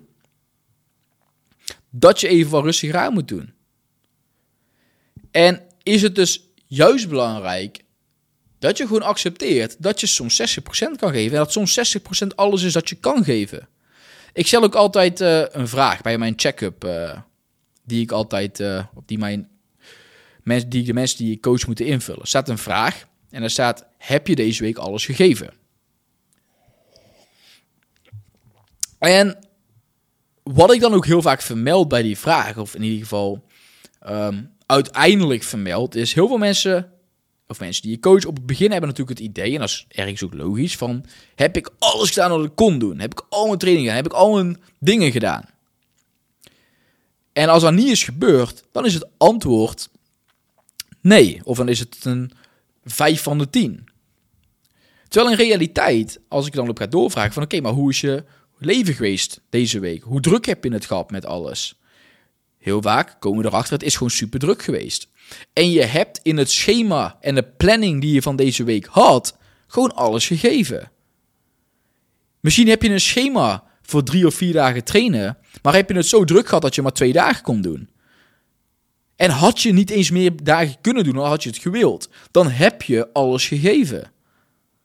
dat 1.91 2.21
je 2.21 2.29
even 2.29 2.51
wat 2.51 2.65
rustiger 2.65 2.97
aan 2.97 3.13
moet 3.13 3.29
doen. 3.29 3.53
En 5.31 5.63
is 5.83 6.03
het 6.03 6.15
dus 6.15 6.49
juist 6.67 7.09
belangrijk 7.09 7.85
dat 8.59 8.77
je 8.77 8.87
gewoon 8.87 9.03
accepteert 9.03 9.83
dat 9.83 10.01
je 10.01 10.07
soms 10.07 10.61
60% 10.61 10.99
kan 10.99 11.13
geven 11.13 11.33
en 11.33 11.45
dat 11.45 11.53
soms 11.53 11.97
60% 12.25 12.27
alles 12.35 12.63
is 12.63 12.73
dat 12.73 12.89
je 12.89 12.95
kan 12.95 13.25
geven. 13.25 13.69
Ik 14.33 14.47
stel 14.47 14.63
ook 14.63 14.75
altijd 14.75 15.21
uh, 15.21 15.43
een 15.49 15.69
vraag 15.69 16.03
bij 16.03 16.19
mijn 16.19 16.35
check-up 16.37 16.85
uh, 16.85 17.19
die 17.85 18.03
ik 18.03 18.13
altijd, 18.13 18.61
uh, 18.61 18.85
op 18.95 19.09
die 19.09 19.19
mijn 19.19 19.49
mensen, 20.43 20.69
die 20.69 20.85
de 20.85 20.93
mensen 20.93 21.19
die 21.19 21.29
je 21.29 21.41
coach 21.41 21.67
moeten 21.67 21.87
invullen. 21.87 22.21
Er 22.21 22.27
staat 22.27 22.49
een 22.49 22.59
vraag 22.59 23.07
en 23.31 23.43
er 23.43 23.51
staat: 23.51 23.87
heb 23.99 24.27
je 24.27 24.35
deze 24.35 24.63
week 24.63 24.77
alles 24.77 25.05
gegeven? 25.05 25.53
En 28.99 29.39
wat 30.43 30.73
ik 30.73 30.81
dan 30.81 30.95
ook 30.95 31.07
heel 31.07 31.23
vaak 31.23 31.43
vermeld 31.43 31.89
bij 31.89 32.03
die 32.03 32.19
vraag, 32.19 32.59
of 32.59 32.75
in 32.75 32.83
ieder 32.83 32.99
geval 32.99 33.45
um, 34.09 34.51
uiteindelijk 34.67 35.43
vermeld, 35.43 35.95
is 35.95 36.15
heel 36.15 36.29
veel 36.29 36.39
mensen, 36.39 36.93
of 37.47 37.61
mensen 37.61 37.83
die 37.83 37.91
je 37.91 38.01
coach 38.01 38.25
op 38.25 38.37
het 38.37 38.47
begin 38.47 38.71
hebben 38.71 38.89
natuurlijk 38.89 39.19
het 39.19 39.29
idee, 39.29 39.53
en 39.53 39.61
dat 39.61 39.69
is 39.69 39.87
ergens 39.89 40.23
ook 40.23 40.35
logisch, 40.35 40.77
van 40.77 41.05
heb 41.35 41.57
ik 41.57 41.71
alles 41.79 42.11
gedaan 42.11 42.31
wat 42.31 42.45
ik 42.45 42.55
kon 42.55 42.79
doen? 42.79 42.99
Heb 42.99 43.13
ik 43.13 43.27
al 43.29 43.47
mijn 43.47 43.59
trainingen 43.59 43.91
gedaan? 43.91 44.05
Heb 44.05 44.13
ik 44.13 44.19
al 44.19 44.35
mijn 44.35 44.63
dingen 44.79 45.13
gedaan? 45.13 45.45
En 47.35 47.49
als 47.49 47.63
dat 47.63 47.73
niet 47.73 47.89
is 47.89 48.05
gebeurd, 48.05 48.65
dan 48.73 48.87
is 48.87 48.95
het 48.95 49.09
antwoord 49.17 49.89
nee. 51.01 51.41
Of 51.45 51.57
dan 51.57 51.69
is 51.69 51.79
het 51.79 52.05
een 52.05 52.33
5 52.85 53.23
van 53.23 53.39
de 53.39 53.51
10. 53.51 53.89
Terwijl 55.09 55.33
in 55.33 55.47
realiteit, 55.47 56.21
als 56.29 56.47
ik 56.47 56.53
dan 56.53 56.69
op 56.69 56.79
ga 56.79 56.87
doorvragen 56.87 57.33
van 57.33 57.43
oké, 57.43 57.61
maar 57.61 57.73
hoe 57.73 57.91
is 57.91 58.01
je 58.01 58.25
leven 58.59 58.95
geweest 58.95 59.41
deze 59.51 59.79
week? 59.79 60.03
Hoe 60.03 60.21
druk 60.21 60.45
heb 60.45 60.65
je 60.65 60.73
het 60.73 60.87
gehad 60.87 61.11
met 61.11 61.27
alles? 61.27 61.79
heel 62.65 62.83
vaak 62.83 63.17
komen 63.19 63.43
we 63.43 63.49
erachter, 63.49 63.73
het 63.73 63.83
is 63.83 63.95
gewoon 63.95 64.11
super 64.11 64.39
druk 64.39 64.63
geweest. 64.63 65.09
En 65.53 65.71
je 65.71 65.83
hebt 65.83 66.21
in 66.23 66.37
het 66.37 66.51
schema 66.51 67.17
en 67.21 67.35
de 67.35 67.43
planning 67.43 68.01
die 68.01 68.15
je 68.15 68.23
van 68.23 68.37
deze 68.37 68.65
week 68.65 68.87
had, 68.87 69.37
gewoon 69.67 69.95
alles 69.95 70.27
gegeven. 70.27 70.91
Misschien 72.41 72.69
heb 72.69 72.83
je 72.83 72.89
een 72.89 73.01
schema 73.01 73.64
voor 73.87 74.03
drie 74.03 74.27
of 74.27 74.35
vier 74.35 74.53
dagen 74.53 74.85
trainen, 74.85 75.39
maar 75.63 75.75
heb 75.75 75.91
je 75.91 75.97
het 75.97 76.07
zo 76.07 76.25
druk 76.25 76.47
gehad 76.47 76.63
dat 76.63 76.75
je 76.75 76.83
maar 76.83 76.93
twee 76.93 77.13
dagen 77.13 77.43
kon 77.43 77.61
doen. 77.61 77.89
En 79.17 79.31
had 79.31 79.61
je 79.61 79.73
niet 79.73 79.91
eens 79.91 80.11
meer 80.11 80.33
dagen 80.43 80.77
kunnen 80.81 81.05
doen, 81.05 81.15
dan 81.15 81.27
had 81.27 81.43
je 81.43 81.49
het 81.49 81.59
gewild. 81.59 82.09
Dan 82.31 82.51
heb 82.51 82.83
je 82.83 83.13
alles 83.13 83.47
gegeven. 83.47 84.13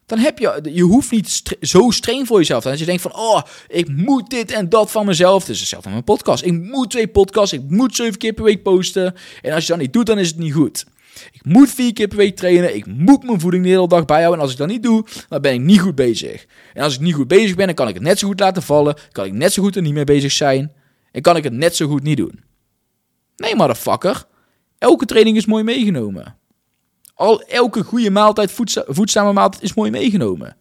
Dan 0.06 0.18
heb 0.18 0.38
je, 0.38 0.60
je 0.72 0.82
hoeft 0.82 1.10
niet 1.10 1.42
zo 1.60 1.90
streng 1.90 2.26
voor 2.26 2.38
jezelf 2.38 2.62
te. 2.62 2.70
Als 2.70 2.78
je 2.78 2.84
denkt 2.84 3.02
van, 3.02 3.14
oh, 3.14 3.42
ik 3.68 3.88
moet 3.88 4.30
dit 4.30 4.50
en 4.50 4.68
dat 4.68 4.90
van 4.90 5.06
mezelf. 5.06 5.48
Is 5.48 5.58
hetzelfde 5.58 5.90
met 5.90 6.06
mijn 6.06 6.16
podcast. 6.16 6.44
Ik 6.44 6.52
moet 6.52 6.90
twee 6.90 7.08
podcasts, 7.08 7.52
ik 7.52 7.62
moet 7.68 7.96
zeven 7.96 8.18
keer 8.18 8.32
per 8.32 8.44
week 8.44 8.62
posten. 8.62 9.14
En 9.42 9.52
als 9.52 9.66
je 9.66 9.72
dat 9.72 9.80
niet 9.80 9.92
doet, 9.92 10.06
dan 10.06 10.18
is 10.18 10.28
het 10.28 10.38
niet 10.38 10.52
goed. 10.52 10.84
Ik 11.32 11.44
moet 11.44 11.70
vier 11.70 11.92
keer 11.92 12.08
per 12.08 12.16
week 12.16 12.36
trainen. 12.36 12.76
Ik 12.76 12.86
moet 12.86 13.22
mijn 13.22 13.40
voeding 13.40 13.62
de 13.62 13.68
hele 13.68 13.88
dag 13.88 14.04
bijhouden. 14.04 14.38
En 14.38 14.44
als 14.44 14.52
ik 14.52 14.58
dat 14.58 14.68
niet 14.68 14.82
doe, 14.82 15.04
dan 15.28 15.40
ben 15.40 15.52
ik 15.52 15.60
niet 15.60 15.80
goed 15.80 15.94
bezig. 15.94 16.46
En 16.74 16.82
als 16.82 16.94
ik 16.94 17.00
niet 17.00 17.14
goed 17.14 17.28
bezig 17.28 17.56
ben, 17.56 17.66
dan 17.66 17.74
kan 17.74 17.88
ik 17.88 17.94
het 17.94 18.02
net 18.02 18.18
zo 18.18 18.26
goed 18.26 18.40
laten 18.40 18.62
vallen. 18.62 18.96
Kan 19.12 19.24
ik 19.24 19.32
net 19.32 19.52
zo 19.52 19.62
goed 19.62 19.76
er 19.76 19.82
niet 19.82 19.94
mee 19.94 20.04
bezig 20.04 20.32
zijn. 20.32 20.72
En 21.12 21.22
kan 21.22 21.36
ik 21.36 21.44
het 21.44 21.52
net 21.52 21.76
zo 21.76 21.86
goed 21.86 22.02
niet 22.02 22.16
doen. 22.16 22.40
Nee, 23.36 23.56
motherfucker. 23.56 24.24
Elke 24.78 25.04
training 25.04 25.36
is 25.36 25.46
mooi 25.46 25.64
meegenomen. 25.64 26.36
Al, 27.14 27.42
elke 27.42 27.82
goede 27.82 28.10
maaltijd, 28.10 28.52
voedzame 28.86 29.32
maaltijd 29.32 29.62
is 29.62 29.74
mooi 29.74 29.90
meegenomen. 29.90 30.56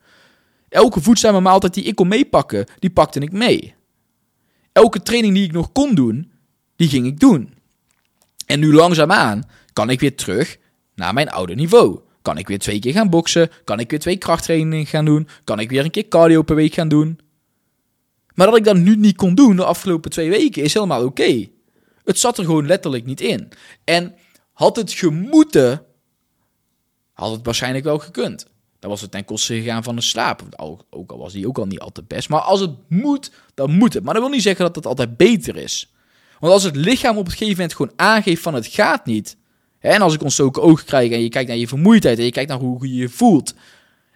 Elke 0.70 1.02
voedzame 1.02 1.40
maaltijd 1.40 1.74
die 1.74 1.84
ik 1.84 1.96
kon 1.96 2.08
meepakken, 2.08 2.66
die 2.80 2.90
pakte 2.90 3.20
ik 3.20 3.32
mee. 3.32 3.76
Elke 4.72 5.02
training 5.02 5.34
die 5.34 5.44
ik 5.44 5.52
nog 5.52 5.72
kon 5.72 5.96
doen, 5.96 6.32
die 6.76 6.90
ging 6.90 7.06
ik 7.06 7.20
doen. 7.20 7.54
En 8.46 8.60
nu 8.60 8.74
langzaamaan 8.74 9.44
kan 9.74 9.90
ik 9.90 10.00
weer 10.00 10.16
terug 10.16 10.58
naar 10.96 11.14
mijn 11.14 11.30
oude 11.30 11.56
niveau. 11.56 12.00
Kan 12.22 12.38
ik 12.38 12.48
weer 12.48 12.60
twee 12.60 12.80
keer 12.80 12.94
gaan 12.94 13.10
boksen? 13.10 13.50
Kan 13.64 13.80
ik 13.80 13.90
weer 13.90 14.00
twee 14.00 14.18
krachttrainingen 14.18 14.86
gaan 14.86 15.06
doen? 15.06 15.28
Kan 15.44 15.60
ik 15.60 15.70
weer 15.70 15.84
een 15.84 15.92
keer 15.92 16.08
cardio 16.08 16.42
per 16.42 16.56
week 16.56 16.74
gaan 16.74 16.88
doen? 16.88 17.20
Maar 18.34 18.48
dat 18.48 18.58
ik 18.58 18.64
dat 18.64 18.78
nu 18.78 18.96
niet 18.96 19.16
kon 19.16 19.36
doen 19.36 19.56
de 19.56 19.66
afgelopen 19.66 20.12
twee 20.12 20.30
weken 20.30 20.64
is 20.64 20.74
helemaal 20.74 21.06
oké. 21.06 21.48
Het 22.04 22.20
zat 22.20 22.38
er 22.38 22.46
gewoon 22.46 22.66
letterlijk 22.66 23.06
niet 23.06 23.22
in. 23.22 23.50
En 23.84 24.16
had 24.54 24.76
het 24.76 24.92
gemoeten, 24.92 25.84
had 27.14 27.32
het 27.32 27.46
waarschijnlijk 27.46 27.84
wel 27.84 28.00
gekund. 28.00 28.48
Dan 28.80 28.90
was 28.90 29.02
het 29.02 29.12
ten 29.12 29.26
koste 29.26 29.56
gegaan 29.56 29.84
van 29.84 29.96
de 29.96 30.02
slaap. 30.02 30.44
Ook 30.90 31.12
al 31.12 31.18
was 31.18 31.34
die 31.34 31.48
ook 31.48 31.58
al 31.58 31.66
niet 31.66 31.80
altijd 31.80 32.08
best. 32.08 32.30
Maar 32.30 32.42
als 32.42 32.60
het 32.60 32.72
moet, 32.88 33.32
dan 33.54 33.72
moet 33.72 33.94
het. 33.94 34.04
Maar 34.04 34.14
dat 34.14 34.24
wil 34.24 34.32
niet 34.32 34.42
zeggen 34.42 34.66
dat 34.66 34.76
het 34.76 34.86
altijd 34.86 35.18
beter 35.18 35.56
is. 35.56 35.94
Want 36.40 36.54
als 36.54 36.64
het 36.64 36.76
lichaam 36.76 37.18
op 37.18 37.26
een 37.26 37.32
gegeven 37.32 37.54
moment 37.54 37.74
gewoon 37.74 37.94
aangeeft 37.96 38.42
van 38.42 38.54
het 38.54 38.68
gaat 38.68 39.06
niet. 39.06 39.38
En 39.80 40.02
als 40.02 40.14
ik 40.14 40.24
ontstoken 40.24 40.62
ogen 40.62 40.86
krijg 40.86 41.12
en 41.12 41.22
je 41.22 41.30
kijkt 41.30 41.50
naar 41.50 41.58
je 41.58 41.68
vermoeidheid 41.68 42.18
en 42.18 42.24
je 42.24 42.32
kijkt 42.32 42.50
naar 42.50 42.60
hoe 42.60 42.88
je 42.88 42.96
je 42.96 43.10
voelt. 43.10 43.54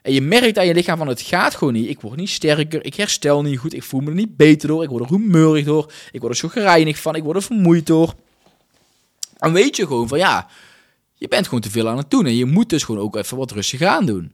En 0.02 0.14
je 0.14 0.22
merkt 0.22 0.58
aan 0.58 0.66
je 0.66 0.74
lichaam 0.74 0.98
van 0.98 1.08
het 1.08 1.22
gaat 1.22 1.56
gewoon 1.56 1.74
niet. 1.74 1.90
Ik 1.90 2.02
word 2.02 2.18
niet 2.18 2.30
sterker, 2.30 2.86
ik 2.86 2.96
herstel 2.96 3.42
niet 3.42 3.60
goed, 3.60 3.74
ik 3.74 3.84
voel 3.84 4.00
me 4.00 4.10
er 4.10 4.16
niet 4.16 4.38
beter 4.38 4.68
door, 4.68 4.84
ik 4.84 4.90
word 4.90 5.04
er 5.04 5.10
humeurig 5.10 5.66
door, 5.66 5.92
ik 6.12 6.20
word 6.20 6.32
er 6.32 6.40
zo 6.40 6.48
gereinigd 6.48 7.00
van, 7.00 7.16
ik 7.16 7.24
word 7.24 7.36
er 7.36 7.44
vermoeid 7.44 7.86
door. 7.86 8.14
Dan 9.38 9.54
weet 9.54 9.76
je 9.76 9.88
gewoon 9.88 10.08
van 10.08 10.18
ja, 10.18 10.48
je 11.14 11.28
bent 11.28 11.46
gewoon 11.46 11.62
te 11.62 11.70
veel 11.70 11.90
aan 11.90 11.98
het 11.98 12.12
doen 12.12 12.26
en 12.26 12.36
je 12.36 12.46
moet 12.46 12.70
dus 12.70 12.84
gewoon 12.84 13.02
ook 13.02 13.16
even 13.16 13.38
wat 13.38 13.52
rustig 13.52 13.82
aan 13.82 14.06
doen. 14.06 14.32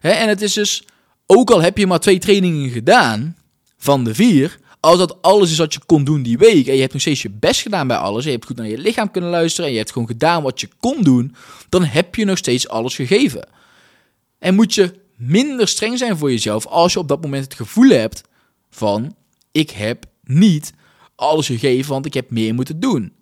Hè, 0.00 0.10
en 0.10 0.28
het 0.28 0.42
is 0.42 0.52
dus, 0.52 0.84
ook 1.26 1.50
al 1.50 1.62
heb 1.62 1.78
je 1.78 1.86
maar 1.86 2.00
twee 2.00 2.18
trainingen 2.18 2.70
gedaan 2.70 3.36
van 3.76 4.04
de 4.04 4.14
vier, 4.14 4.58
als 4.86 4.98
dat 4.98 5.22
alles 5.22 5.50
is 5.50 5.58
wat 5.58 5.72
je 5.72 5.80
kon 5.86 6.04
doen 6.04 6.22
die 6.22 6.38
week 6.38 6.66
en 6.66 6.74
je 6.74 6.80
hebt 6.80 6.92
nog 6.92 7.02
steeds 7.02 7.22
je 7.22 7.30
best 7.30 7.60
gedaan 7.60 7.86
bij 7.86 7.96
alles, 7.96 8.24
je 8.24 8.30
hebt 8.30 8.46
goed 8.46 8.56
naar 8.56 8.68
je 8.68 8.78
lichaam 8.78 9.10
kunnen 9.10 9.30
luisteren 9.30 9.66
en 9.66 9.72
je 9.72 9.78
hebt 9.78 9.92
gewoon 9.92 10.08
gedaan 10.08 10.42
wat 10.42 10.60
je 10.60 10.68
kon 10.80 11.02
doen, 11.02 11.34
dan 11.68 11.84
heb 11.84 12.14
je 12.14 12.24
nog 12.24 12.38
steeds 12.38 12.68
alles 12.68 12.94
gegeven. 12.94 13.48
En 14.38 14.54
moet 14.54 14.74
je 14.74 14.94
minder 15.16 15.68
streng 15.68 15.98
zijn 15.98 16.16
voor 16.16 16.30
jezelf 16.30 16.66
als 16.66 16.92
je 16.92 16.98
op 16.98 17.08
dat 17.08 17.22
moment 17.22 17.44
het 17.44 17.54
gevoel 17.54 17.88
hebt 17.88 18.22
van 18.70 19.16
ik 19.52 19.70
heb 19.70 20.04
niet 20.24 20.72
alles 21.14 21.46
gegeven, 21.46 21.92
want 21.92 22.06
ik 22.06 22.14
heb 22.14 22.30
meer 22.30 22.54
moeten 22.54 22.80
doen. 22.80 23.12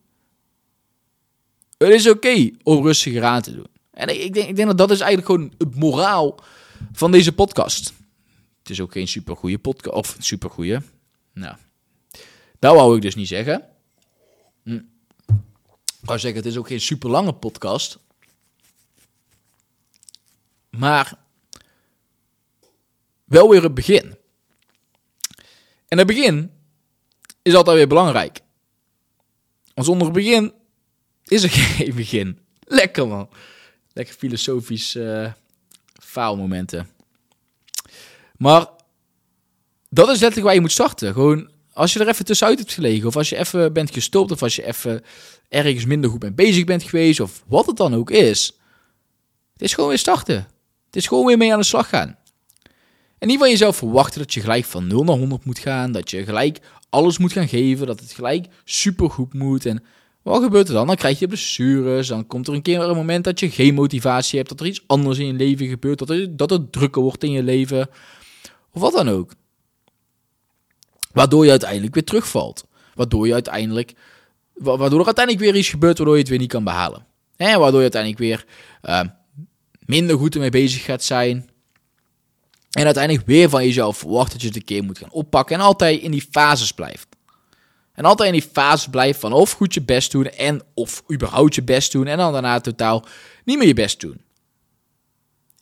Het 1.79 1.89
is 1.89 2.09
oké 2.09 2.51
om 2.63 2.83
rustiger 2.83 3.23
aan 3.23 3.43
te 3.43 3.55
doen. 3.55 3.67
En 3.91 4.23
ik 4.25 4.35
denk, 4.35 4.49
ik 4.49 4.57
denk 4.57 4.69
dat 4.69 4.79
dat 4.79 4.91
is 4.91 5.01
eigenlijk 5.01 5.31
gewoon 5.31 5.53
het 5.59 5.75
moraal 5.81 6.39
van 6.93 7.11
deze 7.11 7.33
podcast. 7.33 7.93
Het 8.59 8.71
is 8.71 8.81
ook 8.81 8.93
geen 8.93 9.09
supergoeie 9.09 9.59
podcast, 9.59 9.97
of 9.97 10.17
supergoeie. 10.19 10.81
Nou, 11.35 11.57
dat 12.59 12.75
wou 12.75 12.97
ik 12.97 13.03
dus 13.03 13.15
niet 13.15 13.29
zeggen. 13.29 13.69
Hm. 14.63 14.81
Ik 16.01 16.11
wou 16.11 16.19
zeggen, 16.19 16.43
het 16.43 16.51
is 16.51 16.57
ook 16.57 16.67
geen 16.67 16.81
super 16.81 17.11
lange 17.11 17.33
podcast. 17.33 17.99
Maar 20.71 21.19
wel 23.25 23.49
weer 23.49 23.63
het 23.63 23.75
begin. 23.75 24.17
En 25.89 25.99
het 25.99 26.07
begin 26.07 26.51
is 27.43 27.55
altijd 27.55 27.77
weer 27.77 27.89
belangrijk. 27.89 28.41
Want 29.75 29.87
zonder 29.87 30.11
begin 30.11 30.53
is 31.25 31.43
er 31.43 31.51
geen 31.77 31.95
begin. 31.95 32.39
Lekker 32.61 33.09
man. 33.09 33.29
Lekker 33.93 34.15
filosofisch 34.15 34.95
uh, 34.95 35.33
faalmomenten. 36.03 36.89
Maar 38.37 38.69
dat 39.95 40.09
is 40.09 40.21
letterlijk 40.21 40.45
waar 40.45 40.55
je 40.55 40.61
moet 40.61 40.73
starten. 40.73 41.13
Gewoon 41.13 41.51
als 41.73 41.93
je 41.93 41.99
er 41.99 42.09
even 42.09 42.25
tussenuit 42.25 42.59
hebt 42.59 42.73
gelegen, 42.73 43.09
of 43.09 43.17
als 43.17 43.29
je 43.29 43.37
even 43.37 43.73
bent 43.73 43.91
gestopt, 43.91 44.31
of 44.31 44.43
als 44.43 44.57
je 44.57 44.67
even 44.67 45.03
ergens 45.49 45.85
minder 45.85 46.11
goed 46.11 46.23
mee 46.23 46.33
bezig 46.33 46.65
bent 46.65 46.83
geweest, 46.83 47.21
of 47.21 47.43
wat 47.47 47.67
het 47.67 47.77
dan 47.77 47.95
ook 47.95 48.11
is. 48.11 48.59
Het 49.53 49.63
is 49.63 49.75
gewoon 49.75 49.89
weer 49.89 49.99
starten. 49.99 50.47
Het 50.87 50.97
is 50.97 51.07
gewoon 51.07 51.27
weer 51.27 51.37
mee 51.37 51.53
aan 51.53 51.59
de 51.59 51.65
slag 51.65 51.89
gaan. 51.89 52.19
En 53.19 53.29
niet 53.29 53.39
van 53.39 53.49
jezelf 53.49 53.77
verwachten 53.77 54.21
dat 54.21 54.35
je 54.35 54.41
gelijk 54.41 54.65
van 54.65 54.87
0 54.87 55.05
naar 55.05 55.17
100 55.17 55.45
moet 55.45 55.59
gaan, 55.59 55.93
dat 55.93 56.11
je 56.11 56.25
gelijk 56.25 56.61
alles 56.91 57.19
moet 57.19 57.33
gaan 57.33 57.49
geven, 57.49 57.87
dat 57.87 58.01
het 58.01 58.13
gelijk 58.13 58.47
supergoed 58.65 59.35
moet. 59.35 59.67
En 59.67 59.85
wat 60.23 60.43
gebeurt 60.43 60.69
er 60.69 60.75
dan? 60.75 60.87
Dan 60.87 60.97
krijg 60.97 61.19
je 61.19 61.27
blessures, 61.27 62.09
dan 62.09 62.27
komt 62.27 62.49
er 62.49 62.55
een 62.55 62.63
keer 62.63 62.81
een 62.81 62.97
moment 62.97 63.25
dat 63.25 63.41
je 63.41 63.51
geen 63.51 63.75
motivatie 63.75 64.39
hebt, 64.39 64.51
dat 64.51 64.61
er 64.61 64.67
iets 64.67 64.85
anders 64.87 65.19
in 65.19 65.27
je 65.27 65.33
leven 65.33 65.69
gebeurt, 65.69 65.99
dat, 65.99 66.39
dat 66.39 66.51
het 66.51 66.73
drukker 66.73 67.03
wordt 67.03 67.25
in 67.25 67.31
je 67.31 67.43
leven, 67.43 67.89
of 68.73 68.81
wat 68.81 68.93
dan 68.93 69.09
ook. 69.09 69.33
Waardoor 71.15 71.45
je 71.45 71.51
uiteindelijk 71.51 71.95
weer 71.95 72.05
terugvalt. 72.05 72.65
Waardoor 72.95 73.27
je 73.27 73.33
uiteindelijk, 73.33 73.95
waardoor 74.55 75.01
er 75.01 75.07
uiteindelijk 75.07 75.45
weer 75.45 75.57
iets 75.57 75.69
gebeurt 75.69 75.97
waardoor 75.97 76.15
je 76.15 76.21
het 76.21 76.31
weer 76.31 76.39
niet 76.39 76.49
kan 76.49 76.65
behalen. 76.65 77.07
En 77.37 77.59
waardoor 77.59 77.83
je 77.83 77.91
uiteindelijk 77.91 78.21
weer 78.21 78.45
uh, 78.83 79.01
minder 79.79 80.19
goed 80.19 80.35
ermee 80.35 80.51
bezig 80.51 80.85
gaat 80.85 81.03
zijn. 81.03 81.51
En 82.71 82.85
uiteindelijk 82.85 83.27
weer 83.27 83.49
van 83.49 83.65
jezelf 83.65 83.97
verwacht 83.97 84.33
dat 84.33 84.41
je 84.41 84.47
het 84.47 84.57
een 84.57 84.65
keer 84.65 84.85
moet 84.85 84.99
gaan 84.99 85.11
oppakken. 85.11 85.57
En 85.57 85.63
altijd 85.63 86.01
in 86.01 86.11
die 86.11 86.27
fases 86.31 86.73
blijft. 86.73 87.07
En 87.93 88.05
altijd 88.05 88.33
in 88.33 88.41
die 88.41 88.51
fases 88.53 88.89
blijft 88.89 89.21
van 89.21 89.33
of 89.33 89.53
goed 89.53 89.75
je 89.75 89.83
best 89.83 90.11
doen 90.13 90.27
en 90.27 90.63
of 90.75 91.03
überhaupt 91.13 91.55
je 91.55 91.63
best 91.63 91.93
doen. 91.93 92.07
En 92.07 92.17
dan 92.17 92.33
daarna 92.33 92.61
totaal 92.61 93.05
niet 93.45 93.59
meer 93.59 93.67
je 93.67 93.75
best 93.75 94.01
doen. 94.01 94.21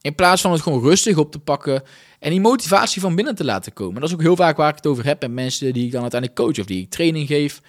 In 0.01 0.15
plaats 0.15 0.43
van 0.43 0.53
het 0.53 0.61
gewoon 0.61 0.83
rustig 0.83 1.17
op 1.17 1.33
te 1.33 1.39
pakken 1.39 1.83
en 2.23 2.31
die 2.31 2.41
motivatie 2.41 3.01
van 3.01 3.15
binnen 3.15 3.35
te 3.35 3.45
laten 3.45 3.73
komen. 3.73 4.01
Dat 4.01 4.09
is 4.09 4.15
ook 4.15 4.23
heel 4.23 4.37
vaak 4.37 4.57
waar 4.57 4.69
ik 4.69 4.77
het 4.77 4.87
over 4.87 5.05
heb 5.05 5.21
met 5.21 5.31
mensen 5.31 5.73
die 5.73 5.85
ik 5.85 5.93
dan 5.93 6.01
uiteindelijk 6.01 6.41
coach 6.41 6.59
of 6.59 6.67
die 6.67 6.83
ik 6.83 6.91
training 6.91 7.27
geef. 7.27 7.61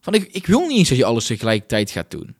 Van 0.00 0.14
ik, 0.14 0.28
ik 0.32 0.46
wil 0.46 0.66
niet 0.66 0.78
eens 0.78 0.88
dat 0.88 0.98
je 0.98 1.04
alles 1.04 1.26
tegelijkertijd 1.26 1.90
gaat 1.90 2.10
doen. 2.10 2.34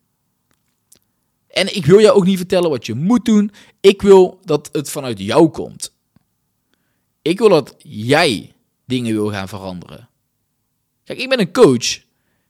En 1.49 1.77
ik 1.77 1.87
wil 1.87 2.01
jou 2.01 2.17
ook 2.17 2.25
niet 2.25 2.37
vertellen 2.37 2.71
wat 2.71 2.87
je 2.87 2.95
moet 2.95 3.25
doen. 3.25 3.53
Ik 3.81 4.03
wil 4.03 4.41
dat 4.45 4.69
het 4.73 4.91
vanuit 4.91 5.19
jou 5.19 5.49
komt. 5.49 5.93
Ik 7.23 7.39
wil 7.39 7.49
dat 7.49 7.75
jij 7.79 8.53
dingen 8.85 9.13
wil 9.13 9.31
gaan 9.31 9.49
veranderen. 9.49 10.09
Kijk, 11.05 11.19
ik 11.19 11.29
ben 11.29 11.41
een 11.41 11.53
coach 11.53 12.01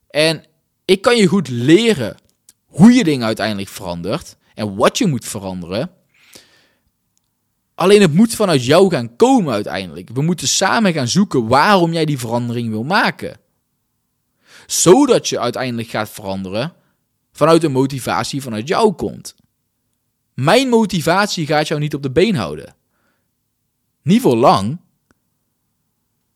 en 0.09 0.45
ik 0.85 1.03
kan 1.03 1.17
je 1.17 1.27
goed 1.27 1.49
leren 1.49 2.17
hoe 2.67 2.93
je 2.93 3.05
dingen 3.05 3.27
uiteindelijk 3.27 3.69
verandert 3.69 4.37
en 4.55 4.77
wat 4.77 4.99
je 4.99 5.07
moet 5.07 5.25
veranderen. 5.25 5.91
Alleen 7.83 8.01
het 8.01 8.15
moet 8.15 8.35
vanuit 8.35 8.65
jou 8.65 8.91
gaan 8.91 9.17
komen 9.17 9.53
uiteindelijk. 9.53 10.09
We 10.13 10.23
moeten 10.23 10.49
samen 10.49 10.93
gaan 10.93 11.09
zoeken 11.09 11.47
waarom 11.47 11.93
jij 11.93 12.05
die 12.05 12.19
verandering 12.19 12.71
wil 12.71 12.85
maken. 12.85 13.41
Zodat 14.67 15.29
je 15.29 15.41
uiteindelijk 15.41 15.89
gaat 15.89 16.11
veranderen 16.11 16.73
vanuit 17.33 17.61
de 17.61 17.69
motivatie 17.69 18.43
vanuit 18.43 18.69
jou 18.69 18.93
komt. 18.93 19.35
Mijn 20.35 20.69
motivatie 20.69 21.47
gaat 21.47 21.69
jou 21.69 21.81
niet 21.81 21.95
op 21.95 22.03
de 22.03 22.11
been 22.11 22.35
houden. 22.35 22.75
Niet 24.03 24.21
voor 24.21 24.37
lang. 24.37 24.81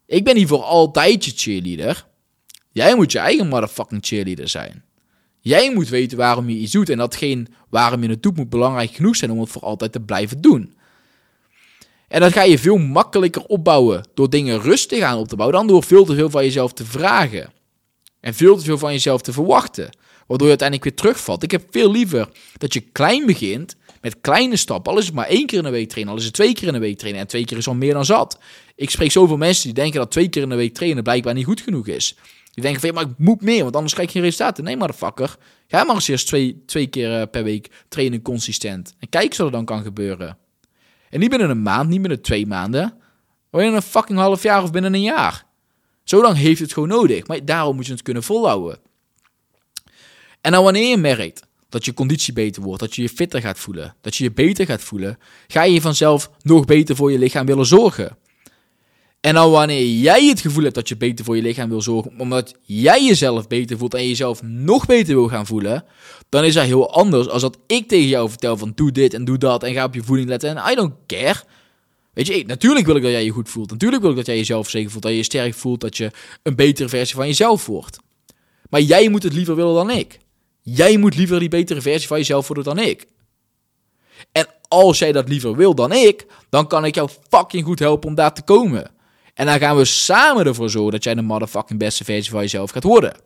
Ik 0.07 0.25
ben 0.25 0.35
niet 0.35 0.49
voor 0.49 0.63
altijd 0.63 1.25
je 1.25 1.33
cheerleader. 1.37 2.07
Jij 2.73 2.97
moet 2.97 3.13
je 3.13 3.19
eigen 3.19 3.49
motherfucking 3.49 4.07
cheerleader 4.07 4.49
zijn. 4.49 4.85
Jij 5.41 5.75
moet 5.75 5.89
weten 5.89 6.19
waarom 6.19 6.49
je 6.49 6.57
iets 6.57 6.73
doet 6.73 6.89
en 6.89 6.99
datgene 6.99 7.47
waarom 7.69 8.03
je 8.03 8.09
het 8.09 8.23
doet 8.23 8.37
moet 8.37 8.51
belangrijk 8.51 8.91
genoeg 8.91 9.17
zijn 9.17 9.31
om 9.31 9.41
het 9.41 9.49
voor 9.49 9.63
altijd 9.63 9.93
te 9.93 10.01
blijven 10.01 10.41
doen. 10.41 10.76
En 12.09 12.21
dat 12.21 12.33
ga 12.33 12.43
je 12.43 12.59
veel 12.59 12.77
makkelijker 12.77 13.45
opbouwen 13.45 14.09
door 14.15 14.31
dingen 14.31 14.61
rustig 14.61 15.01
aan 15.01 15.19
op 15.19 15.29
te 15.29 15.37
bouwen 15.37 15.59
dan 15.59 15.67
door 15.67 15.83
veel 15.83 16.05
te 16.05 16.15
veel 16.15 16.31
van 16.31 16.45
jezelf 16.45 16.73
te 16.73 16.85
vragen. 16.85 17.53
En 18.21 18.35
veel 18.35 18.57
te 18.57 18.65
veel 18.65 18.79
van 18.79 18.93
jezelf 18.93 19.21
te 19.21 19.33
verwachten. 19.33 19.91
Waardoor 20.27 20.49
je 20.49 20.57
uiteindelijk 20.59 20.89
weer 20.89 20.99
terugvalt. 20.99 21.43
Ik 21.43 21.51
heb 21.51 21.63
veel 21.71 21.91
liever 21.91 22.29
dat 22.59 22.73
je 22.73 22.81
klein 22.81 23.27
begint. 23.27 23.77
Met 24.01 24.21
kleine 24.21 24.57
stappen. 24.57 24.93
Al 24.93 24.99
is 24.99 25.07
het 25.07 25.15
maar 25.15 25.27
één 25.27 25.47
keer 25.47 25.59
in 25.59 25.65
de 25.65 25.71
week 25.71 25.89
trainen. 25.89 26.13
Al 26.13 26.19
is 26.19 26.25
het 26.25 26.35
twee 26.35 26.53
keer 26.53 26.67
in 26.67 26.73
de 26.73 26.79
week 26.79 26.99
trainen. 26.99 27.21
En 27.21 27.27
twee 27.27 27.45
keer 27.45 27.57
is 27.57 27.69
al 27.69 27.75
meer 27.75 27.93
dan 27.93 28.05
zat. 28.05 28.39
Ik 28.75 28.91
spreek 28.91 29.13
zoveel 29.13 29.37
mensen 29.37 29.65
die 29.65 29.75
denken 29.75 30.01
dat 30.01 30.11
twee 30.11 30.29
keer 30.29 30.43
in 30.43 30.49
de 30.49 30.55
week 30.55 30.75
trainen 30.75 31.03
blijkbaar 31.03 31.35
niet 31.35 31.45
goed 31.45 31.61
genoeg 31.61 31.87
is. 31.87 32.17
Die 32.53 32.63
denken 32.63 32.81
van 32.81 32.91
ja, 32.91 32.95
maar 32.95 33.11
ik 33.11 33.19
moet 33.19 33.43
meer, 33.43 33.63
want 33.63 33.75
anders 33.75 33.95
krijg 33.95 34.09
je 34.09 34.15
geen 34.15 34.23
resultaten. 34.23 34.65
Nee, 34.65 34.77
motherfucker. 34.77 35.37
Ga 35.69 35.85
maar 35.85 35.95
eens 35.95 36.09
eerst 36.09 36.27
twee, 36.27 36.63
twee 36.67 36.87
keer 36.87 37.21
eh, 37.21 37.27
per 37.31 37.45
week 37.45 37.71
trainen 37.89 38.23
consistent. 38.23 38.95
En 38.99 39.09
kijk 39.09 39.37
wat 39.37 39.47
er 39.47 39.53
dan 39.53 39.65
kan 39.65 39.83
gebeuren. 39.83 40.39
En 41.11 41.21
niet 41.21 41.31
binnen 41.31 41.51
een 41.51 41.63
maand, 41.63 41.89
niet 41.89 42.01
binnen 42.01 42.21
twee 42.21 42.47
maanden. 42.47 42.95
Maar 43.51 43.61
binnen 43.61 43.75
een 43.75 43.83
fucking 43.83 44.19
half 44.19 44.43
jaar 44.43 44.63
of 44.63 44.73
binnen 44.73 44.95
een 44.95 45.03
jaar. 45.03 45.45
Zo 46.05 46.23
lang 46.23 46.37
heeft 46.37 46.61
het 46.61 46.73
gewoon 46.73 46.89
nodig. 46.89 47.27
Maar 47.27 47.45
daarom 47.45 47.77
moet 47.77 47.87
je 47.87 47.93
het 47.93 48.03
kunnen 48.03 48.23
volhouden. 48.23 48.79
En 50.41 50.53
dan 50.53 50.65
wanneer 50.65 50.89
je 50.89 50.97
merkt 50.97 51.47
dat 51.69 51.85
je 51.85 51.95
conditie 51.95 52.33
beter 52.33 52.63
wordt, 52.63 52.81
dat 52.81 52.95
je 52.95 53.03
je 53.03 53.09
fitter 53.09 53.41
gaat 53.41 53.59
voelen, 53.59 53.95
dat 54.01 54.17
je 54.17 54.25
je 54.25 54.33
beter 54.33 54.67
gaat 54.67 54.83
voelen, 54.83 55.19
ga 55.47 55.63
je 55.63 55.81
vanzelf 55.81 56.31
nog 56.43 56.65
beter 56.65 56.97
voor 56.97 57.13
je 57.13 57.19
lichaam 57.19 57.47
willen 57.47 57.67
zorgen. 57.67 58.17
En 59.21 59.35
dan 59.35 59.51
wanneer 59.51 59.87
jij 59.87 60.27
het 60.27 60.41
gevoel 60.41 60.63
hebt 60.63 60.75
dat 60.75 60.89
je 60.89 60.97
beter 60.97 61.25
voor 61.25 61.37
je 61.37 61.43
lichaam 61.43 61.69
wil 61.69 61.83
zorgen, 61.83 62.13
omdat 62.19 62.55
jij 62.63 63.05
jezelf 63.05 63.47
beter 63.47 63.79
voelt 63.79 63.95
en 63.95 64.09
jezelf 64.09 64.43
nog 64.43 64.87
beter 64.87 65.15
wil 65.15 65.29
gaan 65.29 65.47
voelen, 65.47 65.85
dan 66.29 66.45
is 66.45 66.55
dat 66.55 66.65
heel 66.65 66.93
anders 66.93 67.29
als 67.29 67.43
dat 67.43 67.59
ik 67.67 67.89
tegen 67.89 68.09
jou 68.09 68.29
vertel 68.29 68.57
van 68.57 68.73
doe 68.75 68.93
dit 68.93 69.15
en 69.15 69.25
doe 69.25 69.39
dat 69.39 69.63
en 69.63 69.73
ga 69.73 69.85
op 69.85 69.95
je 69.95 70.03
voeding 70.03 70.29
letten 70.29 70.57
en 70.57 70.73
I 70.73 70.75
don't 70.75 70.95
care. 71.07 71.43
Weet 72.13 72.27
je, 72.27 72.45
natuurlijk 72.47 72.87
wil 72.87 72.97
ik 72.97 73.03
dat 73.03 73.11
jij 73.11 73.25
je 73.25 73.31
goed 73.31 73.49
voelt. 73.49 73.71
Natuurlijk 73.71 74.03
wil 74.03 74.11
ik 74.11 74.17
dat 74.17 74.27
jij 74.27 74.37
jezelf 74.37 74.71
zeker 74.71 74.91
voelt, 74.91 75.03
dat 75.03 75.13
je 75.13 75.19
je 75.19 75.25
sterk 75.25 75.55
voelt, 75.55 75.81
dat 75.81 75.97
je 75.97 76.11
een 76.43 76.55
betere 76.55 76.89
versie 76.89 77.17
van 77.17 77.27
jezelf 77.27 77.67
wordt. 77.67 77.99
Maar 78.71 78.81
jij 78.81 79.09
moet 79.09 79.23
het 79.23 79.33
liever 79.33 79.57
willen 79.57 79.75
dan 79.75 79.91
ik. 79.91 80.19
Jij 80.63 80.97
moet 80.97 81.17
liever 81.17 81.39
die 81.39 81.49
betere 81.49 81.81
versie 81.81 82.09
van 82.09 82.19
jezelf 82.19 82.47
worden 82.47 82.65
dan 82.65 82.79
ik. 82.79 83.07
En 84.33 84.47
als 84.69 84.99
jij 84.99 85.13
dat 85.13 85.29
liever 85.29 85.57
wil 85.57 85.75
dan 85.75 85.93
ik, 85.93 86.27
dan 86.49 86.67
kan 86.67 86.85
ik 86.85 86.95
jou 86.95 87.09
fucking 87.29 87.65
goed 87.65 87.79
helpen 87.79 88.09
om 88.09 88.15
daar 88.15 88.35
te 88.35 88.43
komen. 88.43 88.91
En 89.37 89.47
dan 89.47 89.59
gaan 89.59 89.77
we 89.77 89.85
samen 89.85 90.47
ervoor 90.47 90.71
zorgen 90.71 90.93
dat 90.93 91.05
jij 91.05 91.15
de 91.15 91.23
motherfucking 91.23 91.79
beste 91.79 92.05
versie 92.05 92.31
van 92.31 92.41
jezelf 92.41 92.71
gaat 92.71 92.83
worden. 92.83 93.17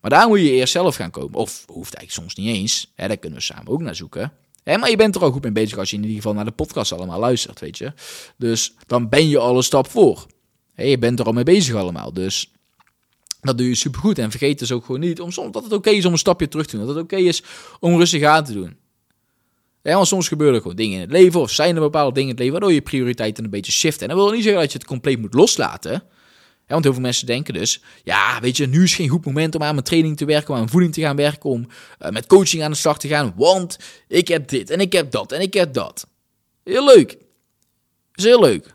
Maar 0.00 0.10
daar 0.10 0.28
moet 0.28 0.38
je 0.38 0.50
eerst 0.50 0.72
zelf 0.72 0.96
gaan 0.96 1.10
komen. 1.10 1.38
Of 1.38 1.64
hoeft 1.66 1.94
eigenlijk 1.94 2.10
soms 2.10 2.34
niet 2.34 2.56
eens. 2.56 2.92
Hè, 2.94 3.08
daar 3.08 3.16
kunnen 3.16 3.38
we 3.38 3.44
samen 3.44 3.68
ook 3.68 3.80
naar 3.80 3.94
zoeken. 3.94 4.32
Hè, 4.62 4.78
maar 4.78 4.90
je 4.90 4.96
bent 4.96 5.14
er 5.14 5.22
al 5.22 5.30
goed 5.30 5.42
mee 5.42 5.52
bezig 5.52 5.78
als 5.78 5.90
je 5.90 5.96
in 5.96 6.02
ieder 6.02 6.16
geval 6.16 6.34
naar 6.34 6.44
de 6.44 6.50
podcast 6.50 6.92
allemaal 6.92 7.18
luistert, 7.18 7.60
weet 7.60 7.78
je. 7.78 7.92
Dus 8.36 8.74
dan 8.86 9.08
ben 9.08 9.28
je 9.28 9.38
al 9.38 9.56
een 9.56 9.62
stap 9.62 9.90
voor. 9.90 10.26
Hè, 10.72 10.84
je 10.84 10.98
bent 10.98 11.18
er 11.18 11.26
al 11.26 11.32
mee 11.32 11.44
bezig 11.44 11.74
allemaal. 11.74 12.12
Dus 12.12 12.52
dat 13.40 13.58
doe 13.58 13.68
je 13.68 13.74
supergoed. 13.74 14.18
En 14.18 14.30
vergeet 14.30 14.58
dus 14.58 14.72
ook 14.72 14.84
gewoon 14.84 15.00
niet 15.00 15.20
om 15.20 15.30
soms, 15.30 15.52
dat 15.52 15.64
het 15.64 15.72
oké 15.72 15.90
is 15.90 16.04
om 16.04 16.12
een 16.12 16.18
stapje 16.18 16.48
terug 16.48 16.66
te 16.66 16.76
doen. 16.76 16.86
Dat 16.86 16.94
het 16.94 17.04
oké 17.04 17.16
is 17.16 17.42
om 17.80 17.96
rustig 17.96 18.22
aan 18.22 18.44
te 18.44 18.52
doen. 18.52 18.76
Ja, 19.84 19.94
want 19.94 20.08
soms 20.08 20.28
gebeuren 20.28 20.60
gewoon 20.60 20.76
dingen 20.76 20.94
in 20.94 21.00
het 21.00 21.10
leven, 21.10 21.40
of 21.40 21.50
zijn 21.50 21.74
er 21.74 21.80
bepaalde 21.80 22.14
dingen 22.14 22.28
in 22.28 22.34
het 22.34 22.38
leven 22.38 22.52
waardoor 22.52 22.72
je 22.72 22.82
prioriteiten 22.82 23.44
een 23.44 23.50
beetje 23.50 23.72
shiften. 23.72 24.08
En 24.08 24.16
dat 24.16 24.24
wil 24.24 24.34
niet 24.34 24.42
zeggen 24.42 24.60
dat 24.60 24.72
je 24.72 24.78
het 24.78 24.86
compleet 24.86 25.20
moet 25.20 25.34
loslaten. 25.34 26.02
Want 26.66 26.84
heel 26.84 26.92
veel 26.92 27.02
mensen 27.02 27.26
denken 27.26 27.54
dus, 27.54 27.80
ja, 28.04 28.40
weet 28.40 28.56
je, 28.56 28.66
nu 28.66 28.82
is 28.82 28.94
geen 28.94 29.08
goed 29.08 29.24
moment 29.24 29.54
om 29.54 29.62
aan 29.62 29.74
mijn 29.74 29.86
training 29.86 30.16
te 30.16 30.24
werken, 30.24 30.54
om 30.54 30.60
aan 30.60 30.68
voeding 30.68 30.92
te 30.92 31.00
gaan 31.00 31.16
werken, 31.16 31.50
om 31.50 31.66
uh, 32.02 32.08
met 32.08 32.26
coaching 32.26 32.62
aan 32.62 32.70
de 32.70 32.76
slag 32.76 32.98
te 32.98 33.08
gaan, 33.08 33.32
want 33.36 33.78
ik 34.08 34.28
heb 34.28 34.48
dit 34.48 34.70
en 34.70 34.80
ik 34.80 34.92
heb 34.92 35.10
dat 35.10 35.32
en 35.32 35.40
ik 35.40 35.54
heb 35.54 35.72
dat. 35.72 36.06
Heel 36.64 36.84
leuk. 36.84 37.16
is 38.14 38.24
heel 38.24 38.40
leuk. 38.40 38.74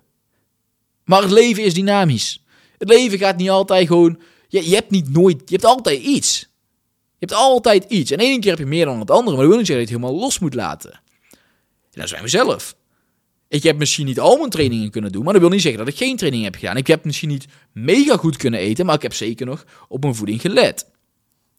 Maar 1.05 1.21
het 1.21 1.31
leven 1.31 1.63
is 1.63 1.73
dynamisch. 1.73 2.43
Het 2.77 2.89
leven 2.89 3.17
gaat 3.17 3.37
niet 3.37 3.49
altijd 3.49 3.87
gewoon, 3.87 4.21
je, 4.47 4.69
je 4.69 4.75
hebt 4.75 4.91
niet 4.91 5.09
nooit, 5.09 5.41
je 5.45 5.55
hebt 5.55 5.65
altijd 5.65 6.01
iets. 6.01 6.48
Je 7.19 7.25
hebt 7.25 7.33
altijd 7.33 7.83
iets. 7.83 8.11
En 8.11 8.17
één 8.17 8.39
keer 8.39 8.49
heb 8.49 8.59
je 8.59 8.65
meer 8.65 8.85
dan 8.85 8.99
het 8.99 9.11
andere, 9.11 9.31
maar 9.31 9.39
dat 9.39 9.47
wil 9.47 9.57
niet 9.57 9.67
zeggen 9.67 9.85
dat 9.85 9.89
je 9.89 9.95
het 9.95 10.03
helemaal 10.03 10.27
los 10.27 10.39
moet 10.39 10.53
laten. 10.53 10.91
En 11.91 11.99
dat 11.99 12.09
zijn 12.09 12.23
we 12.23 12.29
zelf. 12.29 12.75
Ik 13.47 13.63
heb 13.63 13.77
misschien 13.77 14.05
niet 14.05 14.19
al 14.19 14.37
mijn 14.37 14.49
trainingen 14.49 14.91
kunnen 14.91 15.11
doen, 15.11 15.23
maar 15.23 15.33
dat 15.33 15.41
wil 15.41 15.51
niet 15.51 15.61
zeggen 15.61 15.85
dat 15.85 15.93
ik 15.93 15.97
geen 15.97 16.17
training 16.17 16.43
heb 16.43 16.55
gedaan. 16.55 16.77
Ik 16.77 16.87
heb 16.87 17.03
misschien 17.03 17.29
niet 17.29 17.45
mega 17.73 18.17
goed 18.17 18.37
kunnen 18.37 18.59
eten, 18.59 18.85
maar 18.85 18.95
ik 18.95 19.01
heb 19.01 19.13
zeker 19.13 19.45
nog 19.45 19.65
op 19.87 20.01
mijn 20.01 20.15
voeding 20.15 20.41
gelet. 20.41 20.87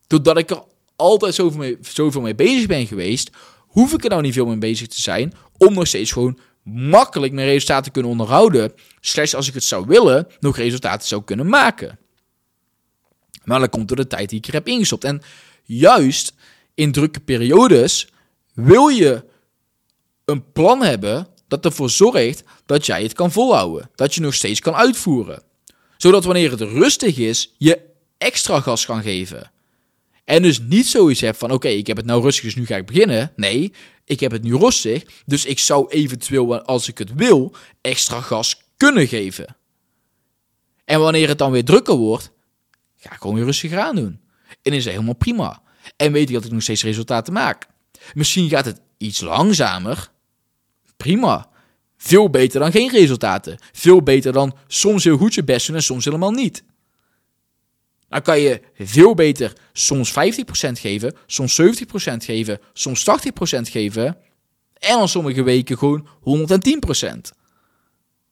Doordat 0.06 0.38
ik 0.38 0.50
er 0.50 0.62
altijd 0.96 1.34
zoveel 1.34 1.58
mee, 1.58 1.78
zoveel 1.80 2.20
mee 2.20 2.34
bezig 2.34 2.66
ben 2.66 2.86
geweest, 2.86 3.30
hoef 3.66 3.92
ik 3.92 4.04
er 4.04 4.10
nou 4.10 4.22
niet 4.22 4.32
veel 4.34 4.46
mee 4.46 4.58
bezig 4.58 4.86
te 4.86 5.00
zijn 5.00 5.32
om 5.56 5.74
nog 5.74 5.86
steeds 5.86 6.12
gewoon 6.12 6.38
makkelijk 6.62 7.32
mijn 7.32 7.46
resultaten 7.46 7.84
te 7.84 7.90
kunnen 7.90 8.10
onderhouden. 8.10 8.72
Slechts 9.00 9.34
als 9.34 9.48
ik 9.48 9.54
het 9.54 9.64
zou 9.64 9.86
willen, 9.86 10.26
nog 10.40 10.56
resultaten 10.56 11.08
zou 11.08 11.24
kunnen 11.24 11.48
maken. 11.48 11.98
Maar 13.44 13.60
dat 13.60 13.70
komt 13.70 13.88
door 13.88 13.96
de 13.96 14.06
tijd 14.06 14.28
die 14.28 14.38
ik 14.38 14.46
er 14.46 14.52
heb 14.52 14.68
ingestopt. 14.68 15.04
En 15.04 15.22
juist 15.78 16.34
in 16.74 16.92
drukke 16.92 17.20
periodes 17.20 18.08
wil 18.54 18.88
je 18.88 19.24
een 20.24 20.52
plan 20.52 20.82
hebben 20.82 21.26
dat 21.48 21.64
ervoor 21.64 21.90
zorgt 21.90 22.44
dat 22.66 22.86
jij 22.86 23.02
het 23.02 23.12
kan 23.12 23.32
volhouden. 23.32 23.90
Dat 23.94 24.14
je 24.14 24.20
nog 24.20 24.34
steeds 24.34 24.60
kan 24.60 24.74
uitvoeren. 24.74 25.42
Zodat 25.96 26.24
wanneer 26.24 26.50
het 26.50 26.60
rustig 26.60 27.18
is, 27.18 27.54
je 27.58 27.80
extra 28.18 28.60
gas 28.60 28.86
kan 28.86 29.02
geven. 29.02 29.50
En 30.24 30.42
dus 30.42 30.60
niet 30.60 30.86
zoiets 30.86 31.20
hebt 31.20 31.38
van: 31.38 31.50
oké, 31.50 31.68
ik 31.68 31.86
heb 31.86 31.96
het 31.96 32.06
nou 32.06 32.22
rustig, 32.22 32.44
dus 32.44 32.54
nu 32.54 32.66
ga 32.66 32.76
ik 32.76 32.86
beginnen. 32.86 33.32
Nee, 33.36 33.72
ik 34.04 34.20
heb 34.20 34.30
het 34.30 34.42
nu 34.42 34.56
rustig, 34.56 35.04
dus 35.26 35.44
ik 35.44 35.58
zou 35.58 35.88
eventueel, 35.88 36.60
als 36.60 36.88
ik 36.88 36.98
het 36.98 37.14
wil, 37.14 37.54
extra 37.80 38.20
gas 38.20 38.62
kunnen 38.76 39.06
geven. 39.06 39.56
En 40.84 41.00
wanneer 41.00 41.28
het 41.28 41.38
dan 41.38 41.50
weer 41.50 41.64
drukker 41.64 41.96
wordt, 41.96 42.30
ga 42.96 43.12
ik 43.12 43.20
gewoon 43.20 43.36
weer 43.36 43.44
rustig 43.44 43.72
aan 43.72 43.96
doen. 43.96 44.19
En 44.62 44.72
is 44.72 44.84
helemaal 44.84 45.14
prima. 45.14 45.62
En 45.96 46.12
weet 46.12 46.28
ik 46.28 46.34
dat 46.34 46.44
ik 46.44 46.52
nog 46.52 46.62
steeds 46.62 46.82
resultaten 46.82 47.32
maak. 47.32 47.66
Misschien 48.14 48.48
gaat 48.48 48.64
het 48.64 48.80
iets 48.96 49.20
langzamer. 49.20 50.10
Prima. 50.96 51.48
Veel 51.96 52.30
beter 52.30 52.60
dan 52.60 52.72
geen 52.72 52.90
resultaten. 52.90 53.58
Veel 53.72 54.02
beter 54.02 54.32
dan 54.32 54.56
soms 54.66 55.04
heel 55.04 55.16
goed 55.16 55.34
je 55.34 55.44
best 55.44 55.66
doen 55.66 55.76
en 55.76 55.82
soms 55.82 56.04
helemaal 56.04 56.30
niet. 56.30 56.64
Dan 58.08 58.22
kan 58.22 58.40
je 58.40 58.60
veel 58.78 59.14
beter 59.14 59.52
soms 59.72 60.10
50% 60.10 60.12
geven, 60.72 61.14
soms 61.26 61.60
70% 61.60 61.64
geven, 62.16 62.58
soms 62.72 63.04
80% 63.04 63.60
geven. 63.60 64.16
En 64.74 64.96
dan 64.98 65.08
sommige 65.08 65.42
weken 65.42 65.78
gewoon 65.78 66.08
110%. 66.08 67.38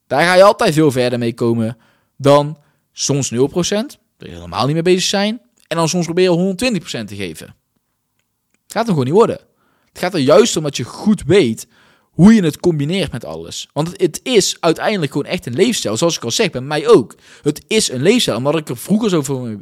Daar 0.07 0.21
ga 0.21 0.33
je 0.33 0.43
altijd 0.43 0.73
veel 0.73 0.91
verder 0.91 1.19
mee 1.19 1.33
komen 1.33 1.77
dan 2.17 2.57
soms 2.91 3.33
0%, 3.33 3.37
dat 3.37 3.89
je 4.17 4.29
helemaal 4.29 4.65
niet 4.65 4.73
mee 4.73 4.83
bezig 4.83 5.09
zijn. 5.09 5.41
En 5.69 5.77
dan 5.77 5.89
soms 5.89 6.05
proberen 6.05 6.57
120% 6.57 7.05
te 7.05 7.15
geven. 7.15 7.55
Gaat 8.67 8.83
er 8.83 8.89
gewoon 8.89 9.05
niet 9.05 9.13
worden. 9.13 9.39
Het 9.89 9.99
gaat 9.99 10.13
er 10.13 10.19
juist 10.19 10.57
om 10.57 10.63
dat 10.63 10.77
je 10.77 10.83
goed 10.83 11.23
weet 11.25 11.67
hoe 12.09 12.33
je 12.33 12.43
het 12.43 12.59
combineert 12.59 13.11
met 13.11 13.25
alles. 13.25 13.69
Want 13.73 14.01
het, 14.01 14.19
is 14.23 14.57
uiteindelijk 14.59 15.11
gewoon 15.11 15.27
echt 15.27 15.45
een 15.45 15.53
leefstijl. 15.53 15.97
Zoals 15.97 16.15
ik 16.15 16.23
al 16.23 16.31
zeg, 16.31 16.49
bij 16.49 16.61
mij 16.61 16.87
ook. 16.87 17.15
Het 17.41 17.63
is 17.67 17.91
een 17.91 18.01
leefstijl. 18.01 18.37
Omdat 18.37 18.57
ik 18.57 18.69
er 18.69 18.77
vroeger 18.77 19.09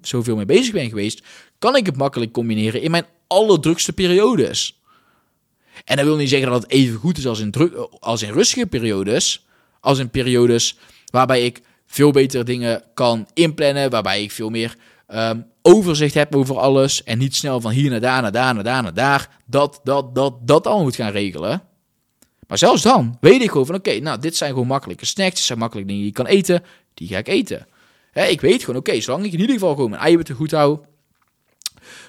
zoveel, 0.02 0.36
mee 0.36 0.46
bezig 0.46 0.74
ben 0.74 0.90
geweest, 0.90 1.24
kan 1.60 1.76
ik 1.76 1.86
het 1.86 1.98
makkelijk 1.98 2.32
combineren 2.32 2.82
in 2.82 2.92
mijn 2.92 3.06
allerdrukste 3.28 3.94
periodes. 3.94 4.82
En 5.86 5.96
dat 5.96 6.06
wil 6.06 6.16
niet 6.16 6.30
zeggen 6.30 6.50
dat 6.50 6.62
het 6.62 6.72
even 6.72 7.00
goed 7.00 7.18
is 7.18 7.28
als 7.28 7.40
in, 7.40 7.52
druk, 7.52 7.76
als 8.00 8.22
in 8.22 8.32
rustige 8.32 8.68
periodes. 8.68 9.46
Als 9.80 10.00
in 10.00 10.10
periodes 10.10 10.78
waarbij 11.12 11.46
ik 11.46 11.62
veel 11.86 12.12
betere 12.12 12.44
dingen 12.44 12.84
kan 12.94 13.28
inplannen. 13.34 13.90
Waarbij 13.90 14.24
ik 14.24 14.32
veel 14.32 14.50
meer 14.50 14.76
um, 15.08 15.46
overzicht 15.68 16.14
heb 16.14 16.36
over 16.36 16.58
alles. 16.58 17.04
En 17.04 17.18
niet 17.18 17.36
snel 17.36 17.62
van 17.62 17.72
hier 17.72 17.90
naar 17.90 18.00
daar, 18.00 18.22
naar 18.22 18.32
daar, 18.32 18.54
naar 18.54 18.64
daar, 18.64 18.84
naar 18.84 18.94
daar. 18.94 19.30
Dat, 19.46 19.80
dat, 19.84 20.16
dat, 20.16 20.48
dat 20.48 20.68
allemaal 20.68 20.84
moet 20.84 20.96
gaan 20.96 21.12
regelen. 21.12 21.62
Maar 22.48 22.58
zelfs 22.58 22.82
dan 22.82 23.18
weet 23.22 23.42
ik 23.42 23.52
gewoon 23.52 23.66
van 23.66 23.76
oké, 23.76 24.00
nou 24.00 24.20
dit 24.20 24.36
zijn 24.36 24.52
gewoon 24.52 24.68
makkelijke 24.68 25.06
snacks. 25.06 25.36
Dit 25.36 25.44
zijn 25.44 25.60
makkelijke 25.60 25.90
dingen 25.90 26.06
die 26.06 26.14
je 26.16 26.24
kan 26.24 26.32
eten. 26.32 26.64
Die 26.94 27.08
ga 27.08 27.18
ik 27.18 27.28
eten. 27.28 27.68
ik 28.14 28.42
weet 28.42 28.64
gewoon 28.64 28.80
oké, 28.80 29.02
zolang 29.02 29.26
ik 29.26 29.34
in 29.34 29.40
ieder 29.40 29.56
geval 29.56 29.74
gewoon 29.74 29.90
mijn 29.90 30.02
eiwitten 30.02 30.36
goed 30.36 30.52
hou. 30.52 30.80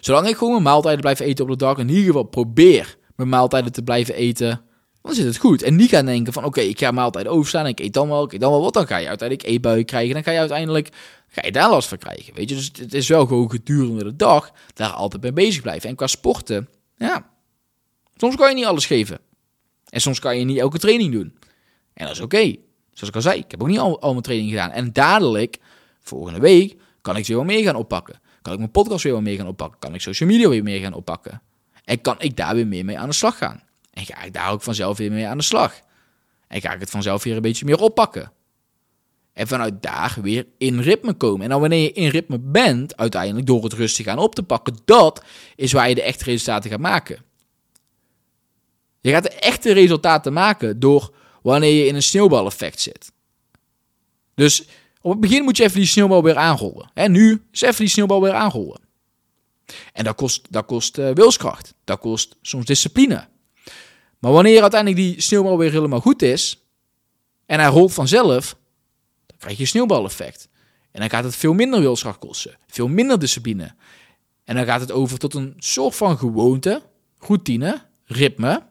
Zolang 0.00 0.28
ik 0.28 0.36
gewoon 0.36 0.52
mijn 0.52 0.64
maaltijden 0.64 1.00
blijf 1.00 1.20
eten 1.20 1.44
op 1.44 1.50
de 1.50 1.56
dag. 1.56 1.78
In 1.78 1.88
ieder 1.88 2.04
geval 2.04 2.22
probeer 2.22 2.96
mijn 3.16 3.28
maaltijden 3.28 3.72
te 3.72 3.82
blijven 3.82 4.14
eten. 4.14 4.60
Dan 5.02 5.14
zit 5.14 5.24
het 5.24 5.36
goed. 5.36 5.62
En 5.62 5.76
niet 5.76 5.90
gaan 5.90 6.06
denken 6.06 6.32
van 6.32 6.44
oké, 6.44 6.60
ik 6.60 6.78
ga 6.78 6.90
maaltijden 6.90 7.32
overstaan. 7.32 7.64
En 7.64 7.70
ik 7.70 7.80
eet 7.80 7.92
dan 7.92 8.08
wel, 8.08 8.24
ik 8.24 8.32
eet 8.32 8.40
dan 8.40 8.50
wel 8.50 8.60
wat. 8.60 8.74
Dan 8.74 8.86
ga 8.86 8.96
je 8.96 9.08
uiteindelijk 9.08 9.48
eetbuien 9.48 9.84
krijgen. 9.84 10.14
Dan 10.14 10.22
ga 10.22 10.30
je 10.30 10.38
uiteindelijk 10.38 10.88
ga 11.28 11.42
je 11.44 11.52
daar 11.52 11.70
last 11.70 11.88
van 11.88 11.98
krijgen. 11.98 12.34
Weet 12.34 12.48
je, 12.48 12.54
dus 12.54 12.70
het 12.78 12.94
is 12.94 13.08
wel 13.08 13.26
gewoon 13.26 13.50
gedurende 13.50 14.04
de 14.04 14.16
dag 14.16 14.50
daar 14.74 14.90
altijd 14.90 15.22
mee 15.22 15.32
bezig 15.32 15.62
blijven. 15.62 15.88
En 15.88 15.96
qua 15.96 16.06
sporten, 16.06 16.68
ja, 16.96 17.30
soms 18.16 18.36
kan 18.36 18.48
je 18.48 18.54
niet 18.54 18.64
alles 18.64 18.86
geven. 18.86 19.18
En 19.88 20.00
soms 20.00 20.18
kan 20.18 20.38
je 20.38 20.44
niet 20.44 20.58
elke 20.58 20.78
training 20.78 21.12
doen. 21.12 21.38
En 21.94 22.06
dat 22.06 22.14
is 22.14 22.20
oké. 22.20 22.54
Zoals 22.92 23.08
ik 23.08 23.14
al 23.14 23.22
zei, 23.22 23.38
ik 23.38 23.50
heb 23.50 23.62
ook 23.62 23.68
niet 23.68 23.78
al, 23.78 24.00
al 24.00 24.10
mijn 24.10 24.22
training 24.22 24.50
gedaan. 24.50 24.70
En 24.70 24.92
dadelijk, 24.92 25.58
volgende 26.00 26.40
week, 26.40 26.76
kan 27.00 27.16
ik 27.16 27.24
ze 27.24 27.34
weer 27.34 27.44
meer 27.44 27.62
gaan 27.62 27.74
oppakken. 27.74 28.20
Kan 28.42 28.52
ik 28.52 28.58
mijn 28.58 28.70
podcast 28.70 29.04
weer 29.04 29.22
meer 29.22 29.36
gaan 29.36 29.46
oppakken. 29.46 29.78
Kan 29.78 29.94
ik 29.94 30.00
social 30.00 30.28
media 30.28 30.48
weer 30.48 30.62
meer 30.62 30.80
gaan 30.80 30.92
oppakken. 30.92 31.42
En 31.84 32.00
kan 32.00 32.16
ik 32.18 32.36
daar 32.36 32.54
weer 32.54 32.66
meer 32.66 32.84
mee 32.84 32.98
aan 32.98 33.08
de 33.08 33.14
slag 33.14 33.38
gaan. 33.38 33.62
En 33.98 34.06
ga 34.06 34.22
ik 34.22 34.32
daar 34.32 34.50
ook 34.50 34.62
vanzelf 34.62 34.98
weer 34.98 35.12
mee 35.12 35.26
aan 35.26 35.38
de 35.38 35.44
slag. 35.44 35.80
En 36.48 36.60
ga 36.60 36.72
ik 36.72 36.80
het 36.80 36.90
vanzelf 36.90 37.22
weer 37.22 37.36
een 37.36 37.42
beetje 37.42 37.64
meer 37.64 37.80
oppakken. 37.80 38.32
En 39.32 39.46
vanuit 39.46 39.82
daar 39.82 40.18
weer 40.22 40.46
in 40.58 40.80
ritme 40.80 41.12
komen. 41.14 41.42
En 41.42 41.48
dan 41.48 41.60
wanneer 41.60 41.82
je 41.82 41.92
in 41.92 42.08
ritme 42.08 42.38
bent, 42.38 42.96
uiteindelijk 42.96 43.46
door 43.46 43.64
het 43.64 43.72
rustig 43.72 44.06
aan 44.06 44.18
op 44.18 44.34
te 44.34 44.42
pakken, 44.42 44.76
dat 44.84 45.24
is 45.56 45.72
waar 45.72 45.88
je 45.88 45.94
de 45.94 46.02
echte 46.02 46.24
resultaten 46.24 46.70
gaat 46.70 46.80
maken. 46.80 47.24
Je 49.00 49.10
gaat 49.10 49.22
de 49.22 49.32
echte 49.32 49.72
resultaten 49.72 50.32
maken 50.32 50.80
door 50.80 51.14
wanneer 51.42 51.72
je 51.72 51.86
in 51.86 51.94
een 51.94 52.02
sneeuwbaleffect 52.02 52.80
zit. 52.80 53.12
Dus 54.34 54.68
op 55.00 55.10
het 55.10 55.20
begin 55.20 55.44
moet 55.44 55.56
je 55.56 55.62
even 55.62 55.78
die 55.78 55.86
sneeuwbal 55.86 56.22
weer 56.22 56.36
aanrollen. 56.36 56.90
En 56.94 57.12
nu 57.12 57.42
is 57.52 57.60
even 57.60 57.76
die 57.76 57.88
sneeuwbal 57.88 58.22
weer 58.22 58.32
aanrollen. 58.32 58.80
En 59.92 60.04
dat 60.04 60.14
kost, 60.14 60.46
dat 60.50 60.66
kost 60.66 60.98
uh, 60.98 61.10
wilskracht. 61.10 61.74
Dat 61.84 61.98
kost 61.98 62.36
soms 62.42 62.64
discipline. 62.64 63.28
Maar 64.18 64.32
wanneer 64.32 64.62
uiteindelijk 64.62 65.00
die 65.02 65.20
sneeuwbal 65.20 65.58
weer 65.58 65.70
helemaal 65.70 66.00
goed 66.00 66.22
is 66.22 66.62
en 67.46 67.60
hij 67.60 67.68
rolt 67.68 67.92
vanzelf, 67.92 68.56
dan 69.26 69.36
krijg 69.38 69.58
je 69.58 69.66
sneeuwbaleffect. 69.66 70.48
En 70.90 71.00
dan 71.00 71.10
gaat 71.10 71.24
het 71.24 71.36
veel 71.36 71.52
minder 71.52 71.80
wilskracht 71.80 72.18
kosten, 72.18 72.58
veel 72.66 72.88
minder 72.88 73.18
discipline. 73.18 73.74
En 74.44 74.54
dan 74.54 74.64
gaat 74.64 74.80
het 74.80 74.92
over 74.92 75.18
tot 75.18 75.34
een 75.34 75.54
soort 75.56 75.96
van 75.96 76.18
gewoonte, 76.18 76.82
routine, 77.18 77.82
ritme. 78.04 78.62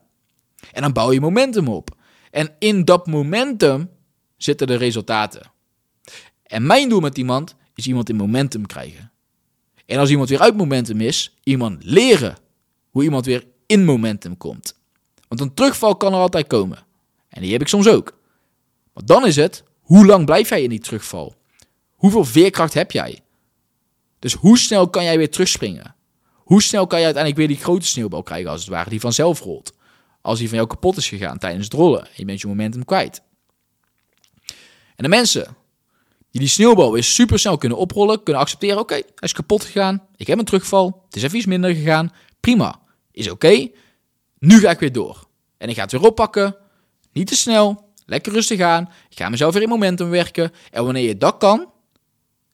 En 0.72 0.82
dan 0.82 0.94
bouw 0.94 1.12
je 1.12 1.22
momentum 1.22 1.68
op. 1.68 1.96
En 2.32 2.56
in 2.60 2.86
dat 2.86 3.08
momentum 3.08 3.90
zitten 4.38 4.68
de 4.68 4.76
resultaten. 4.76 5.52
En 6.44 6.66
mijn 6.66 6.90
doel 6.90 7.00
met 7.00 7.18
iemand 7.18 7.56
is 7.76 7.88
iemand 7.88 8.10
in 8.10 8.16
momentum 8.16 8.66
krijgen. 8.66 9.12
En 9.86 9.98
als 10.00 10.10
iemand 10.10 10.30
weer 10.30 10.40
uit 10.40 10.58
momentum 10.58 11.02
is, 11.02 11.38
iemand 11.44 11.84
leren 11.84 12.38
hoe 12.90 13.04
iemand 13.04 13.26
weer 13.26 13.48
in 13.66 13.86
momentum 13.86 14.38
komt. 14.38 14.80
Want 15.28 15.42
een 15.42 15.54
terugval 15.54 15.96
kan 15.96 16.14
er 16.14 16.20
altijd 16.20 16.48
komen. 16.48 16.86
En 17.30 17.42
die 17.42 17.52
heb 17.52 17.62
ik 17.62 17.68
soms 17.68 17.88
ook. 17.88 18.18
Maar 18.94 19.06
dan 19.06 19.26
is 19.26 19.36
het, 19.36 19.64
hoe 19.82 20.06
lang 20.06 20.26
blijf 20.26 20.50
jij 20.50 20.64
in 20.64 20.70
die 20.70 20.80
terugval? 20.80 21.36
Hoeveel 21.96 22.26
veerkracht 22.26 22.74
heb 22.74 22.92
jij? 22.92 23.22
Dus 24.20 24.34
hoe 24.34 24.58
snel 24.58 24.90
kan 24.90 25.04
jij 25.04 25.18
weer 25.18 25.32
terugspringen? 25.32 25.96
Hoe 26.34 26.62
snel 26.62 26.88
kan 26.88 27.00
je 27.00 27.06
uiteindelijk 27.06 27.48
weer 27.48 27.56
die 27.58 27.66
grote 27.66 27.86
sneeuwbal 27.86 28.24
krijgen, 28.24 28.50
als 28.50 28.62
het 28.62 28.70
ware, 28.70 28.90
die 28.90 29.00
vanzelf 29.00 29.40
rolt? 29.40 29.74
Als 30.22 30.40
die 30.40 30.48
van 30.48 30.58
jou 30.58 30.70
kapot 30.70 30.98
is 30.98 31.10
gegaan 31.10 31.38
tijdens 31.38 31.64
het 31.64 31.74
rollen 31.74 32.06
en 32.06 32.12
je 32.16 32.26
bent 32.26 32.42
je 32.42 32.48
momentum 32.48 32.86
kwijt. 32.86 33.22
En 34.96 35.04
de 35.04 35.08
mensen 35.08 35.56
die 36.32 36.42
die 36.42 36.50
sneeuwbal 36.50 36.92
weer 36.92 37.04
super 37.04 37.40
snel 37.40 37.58
kunnen 37.58 37.78
oprollen, 37.78 38.24
kunnen 38.24 38.42
accepteren: 38.42 38.80
oké, 38.80 38.94
hij 38.94 39.04
is 39.20 39.34
kapot 39.34 39.64
gegaan, 39.64 40.08
ik 40.16 40.28
heb 40.28 40.40
een 40.40 40.46
terugval, 40.46 41.04
het 41.06 41.16
is 41.16 41.24
even 41.24 41.38
iets 41.38 41.46
minder 41.46 41.76
gegaan, 41.76 42.14
prima, 42.40 42.80
is 43.12 43.30
oké. 43.30 43.70
Nu 44.40 44.60
ga 44.60 44.70
ik 44.70 44.80
weer 44.80 44.92
door. 44.92 45.28
En 45.58 45.70
ik 45.70 45.76
ga 45.76 45.82
het 45.82 45.92
weer 45.92 46.06
oppakken. 46.06 46.56
Niet 47.12 47.28
te 47.28 47.36
snel. 47.36 47.86
Lekker 48.06 48.32
rustig 48.32 48.60
aan. 48.60 48.90
Ik 49.10 49.18
ga 49.18 49.30
mezelf 49.30 49.54
weer 49.54 49.64
in 49.64 49.70
momentum 49.70 50.10
werken. 50.10 50.52
En 50.72 50.84
wanneer 50.84 51.04
je 51.04 51.18
dat 51.18 51.38
kan. 51.38 51.60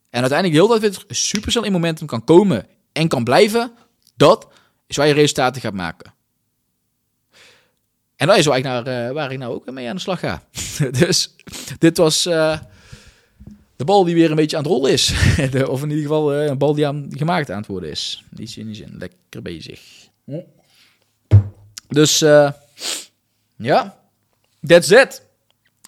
En 0.10 0.20
uiteindelijk 0.22 0.60
de 0.60 0.68
hele 0.68 0.80
tijd 0.80 1.06
weer 1.08 1.18
super 1.18 1.52
snel 1.52 1.64
in 1.64 1.72
momentum 1.72 2.08
kan 2.08 2.24
komen. 2.24 2.68
En 2.92 3.08
kan 3.08 3.24
blijven. 3.24 3.72
Dat 4.16 4.48
is 4.88 4.96
waar 4.96 5.08
je 5.08 5.14
resultaten 5.14 5.62
gaat 5.62 5.74
maken. 5.74 6.14
En 8.16 8.28
dat 8.28 8.38
is 8.38 8.46
waar 8.46 8.58
ik, 8.58 8.66
uh, 8.66 9.12
waar 9.12 9.32
ik 9.32 9.38
nou 9.38 9.54
ook 9.54 9.72
mee 9.72 9.90
aan 9.90 9.96
de 9.96 10.02
slag 10.02 10.20
ga. 10.20 10.44
dus 11.00 11.36
dit 11.78 11.98
was 11.98 12.26
uh, 12.26 12.60
de 13.76 13.86
bal 13.86 14.04
die 14.04 14.16
weer 14.16 14.30
een 14.30 14.36
beetje 14.36 14.58
aan 14.58 14.64
het 14.64 14.72
rollen 14.72 14.92
is. 14.92 15.14
of 15.68 15.82
in 15.82 15.90
ieder 15.90 16.04
geval 16.04 16.34
uh, 16.36 16.46
een 16.46 16.58
bal 16.58 16.74
die 16.74 16.88
aan, 16.88 17.08
gemaakt 17.10 17.52
aan 17.52 17.58
het 17.58 17.68
worden 17.68 17.90
is. 17.90 18.24
Niet 18.30 18.56
in 18.56 18.76
zin. 18.76 18.96
Lekker 18.98 19.42
bezig. 19.42 19.82
Dus 21.94 22.22
uh, 22.22 22.52
ja, 23.56 23.98
that's 24.66 24.90
it. 24.90 25.22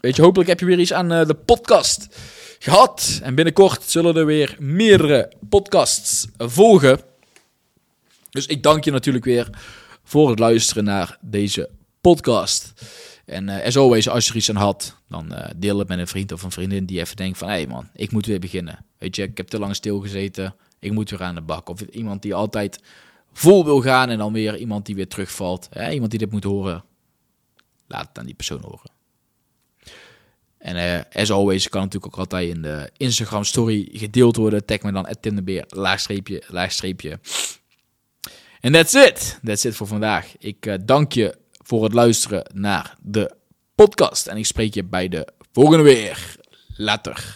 Weet 0.02 0.15
je, 0.15 0.22
hopelijk 0.22 0.50
heb 0.50 0.60
je 0.60 0.65
weer 0.65 0.80
iets 0.80 0.94
aan 0.94 1.12
uh, 1.12 1.26
de 1.26 1.34
podcast 1.34 2.08
gehad. 2.60 3.20
En 3.24 3.36
binnenkort 3.36 3.84
zullen 3.84 4.15
er 4.15 4.26
weer 4.26 4.56
meerdere 4.60 5.32
podcasts 5.50 6.28
volgen. 6.38 7.00
Dus 8.30 8.46
ik 8.46 8.63
dank 8.63 8.84
je 8.84 8.91
natuurlijk 8.91 9.26
weer 9.26 9.50
voor 10.04 10.30
het 10.30 10.39
luisteren 10.39 10.84
naar 10.84 11.18
deze 11.22 11.70
podcast. 12.02 12.74
En 13.26 13.48
uh, 13.48 13.63
as 13.63 13.78
always, 13.78 14.10
als 14.10 14.26
je 14.26 14.32
er 14.32 14.38
iets 14.38 14.50
aan 14.50 14.56
had, 14.56 14.96
dan 15.10 15.34
deel 15.56 15.80
het 15.80 15.88
met 15.88 16.00
een 16.00 16.08
vriend 16.08 16.32
of 16.32 16.44
een 16.44 16.52
vriendin 16.52 16.86
die 16.86 17.00
even 17.00 17.15
denkt 17.15 17.38
van... 17.38 17.48
Hé 17.48 17.54
hey 17.54 17.68
man, 17.68 17.89
ik 17.94 18.12
moet 18.12 18.26
weer 18.26 18.39
beginnen. 18.39 18.86
Weet 18.98 19.15
je, 19.15 19.24
ik 19.24 19.38
heb 19.38 19.48
te 19.48 19.60
lang 19.60 19.76
stilgezeten. 19.76 20.56
Ik 20.80 20.91
moet 20.91 21.10
weer 21.10 21.24
aan 21.24 21.36
de 21.36 21.41
bak. 21.41 21.70
Of 21.70 21.82
iemand 21.82 22.22
die 22.22 22.36
altijd 22.36 22.80
vol 23.38 23.65
wil 23.65 23.82
gaan 23.82 24.10
en 24.10 24.17
dan 24.17 24.34
weer 24.34 24.58
iemand 24.58 24.86
die 24.86 24.95
weer 24.95 25.08
terugvalt. 25.08 25.69
Iemand 25.91 26.12
die 26.12 26.19
dit 26.19 26.32
moet 26.32 26.43
horen, 26.43 26.84
laat 27.88 28.08
het 28.08 28.17
aan 28.17 28.26
die 28.26 28.36
persoon 28.36 28.62
horen. 28.62 28.93
En 30.58 30.76
uh, 30.76 31.21
as 31.21 31.32
always 31.32 31.69
kan 31.69 31.82
natuurlijk 31.82 32.13
ook 32.13 32.19
altijd 32.19 32.50
in 32.50 32.62
de 32.62 32.91
Instagram 32.98 33.43
story 33.43 33.89
gedeeld 33.91 34.36
worden. 34.36 34.65
Tag 34.65 34.82
me 34.82 34.91
dan 34.91 35.06
at 35.06 35.32
laagstreepje, 35.69 36.43
laagstreepje. 36.48 37.19
En 38.60 38.71
that's 38.71 38.93
it. 38.93 39.39
That's 39.43 39.63
it 39.63 39.76
voor 39.76 39.88
vandaag. 39.88 40.38
Ik 40.38 40.65
uh, 40.65 40.74
dank 40.86 41.13
je 41.13 41.38
voor 41.52 41.84
het 41.84 41.93
luisteren 41.93 42.52
naar 42.54 42.98
de 43.02 43.36
podcast. 43.76 44.28
En 44.28 44.38
ik 44.38 44.45
spreek 44.45 44.74
je 44.74 44.84
bij 44.84 45.08
de 45.08 45.28
volgende 45.52 45.84
weer. 45.84 46.36
Later. 46.76 47.36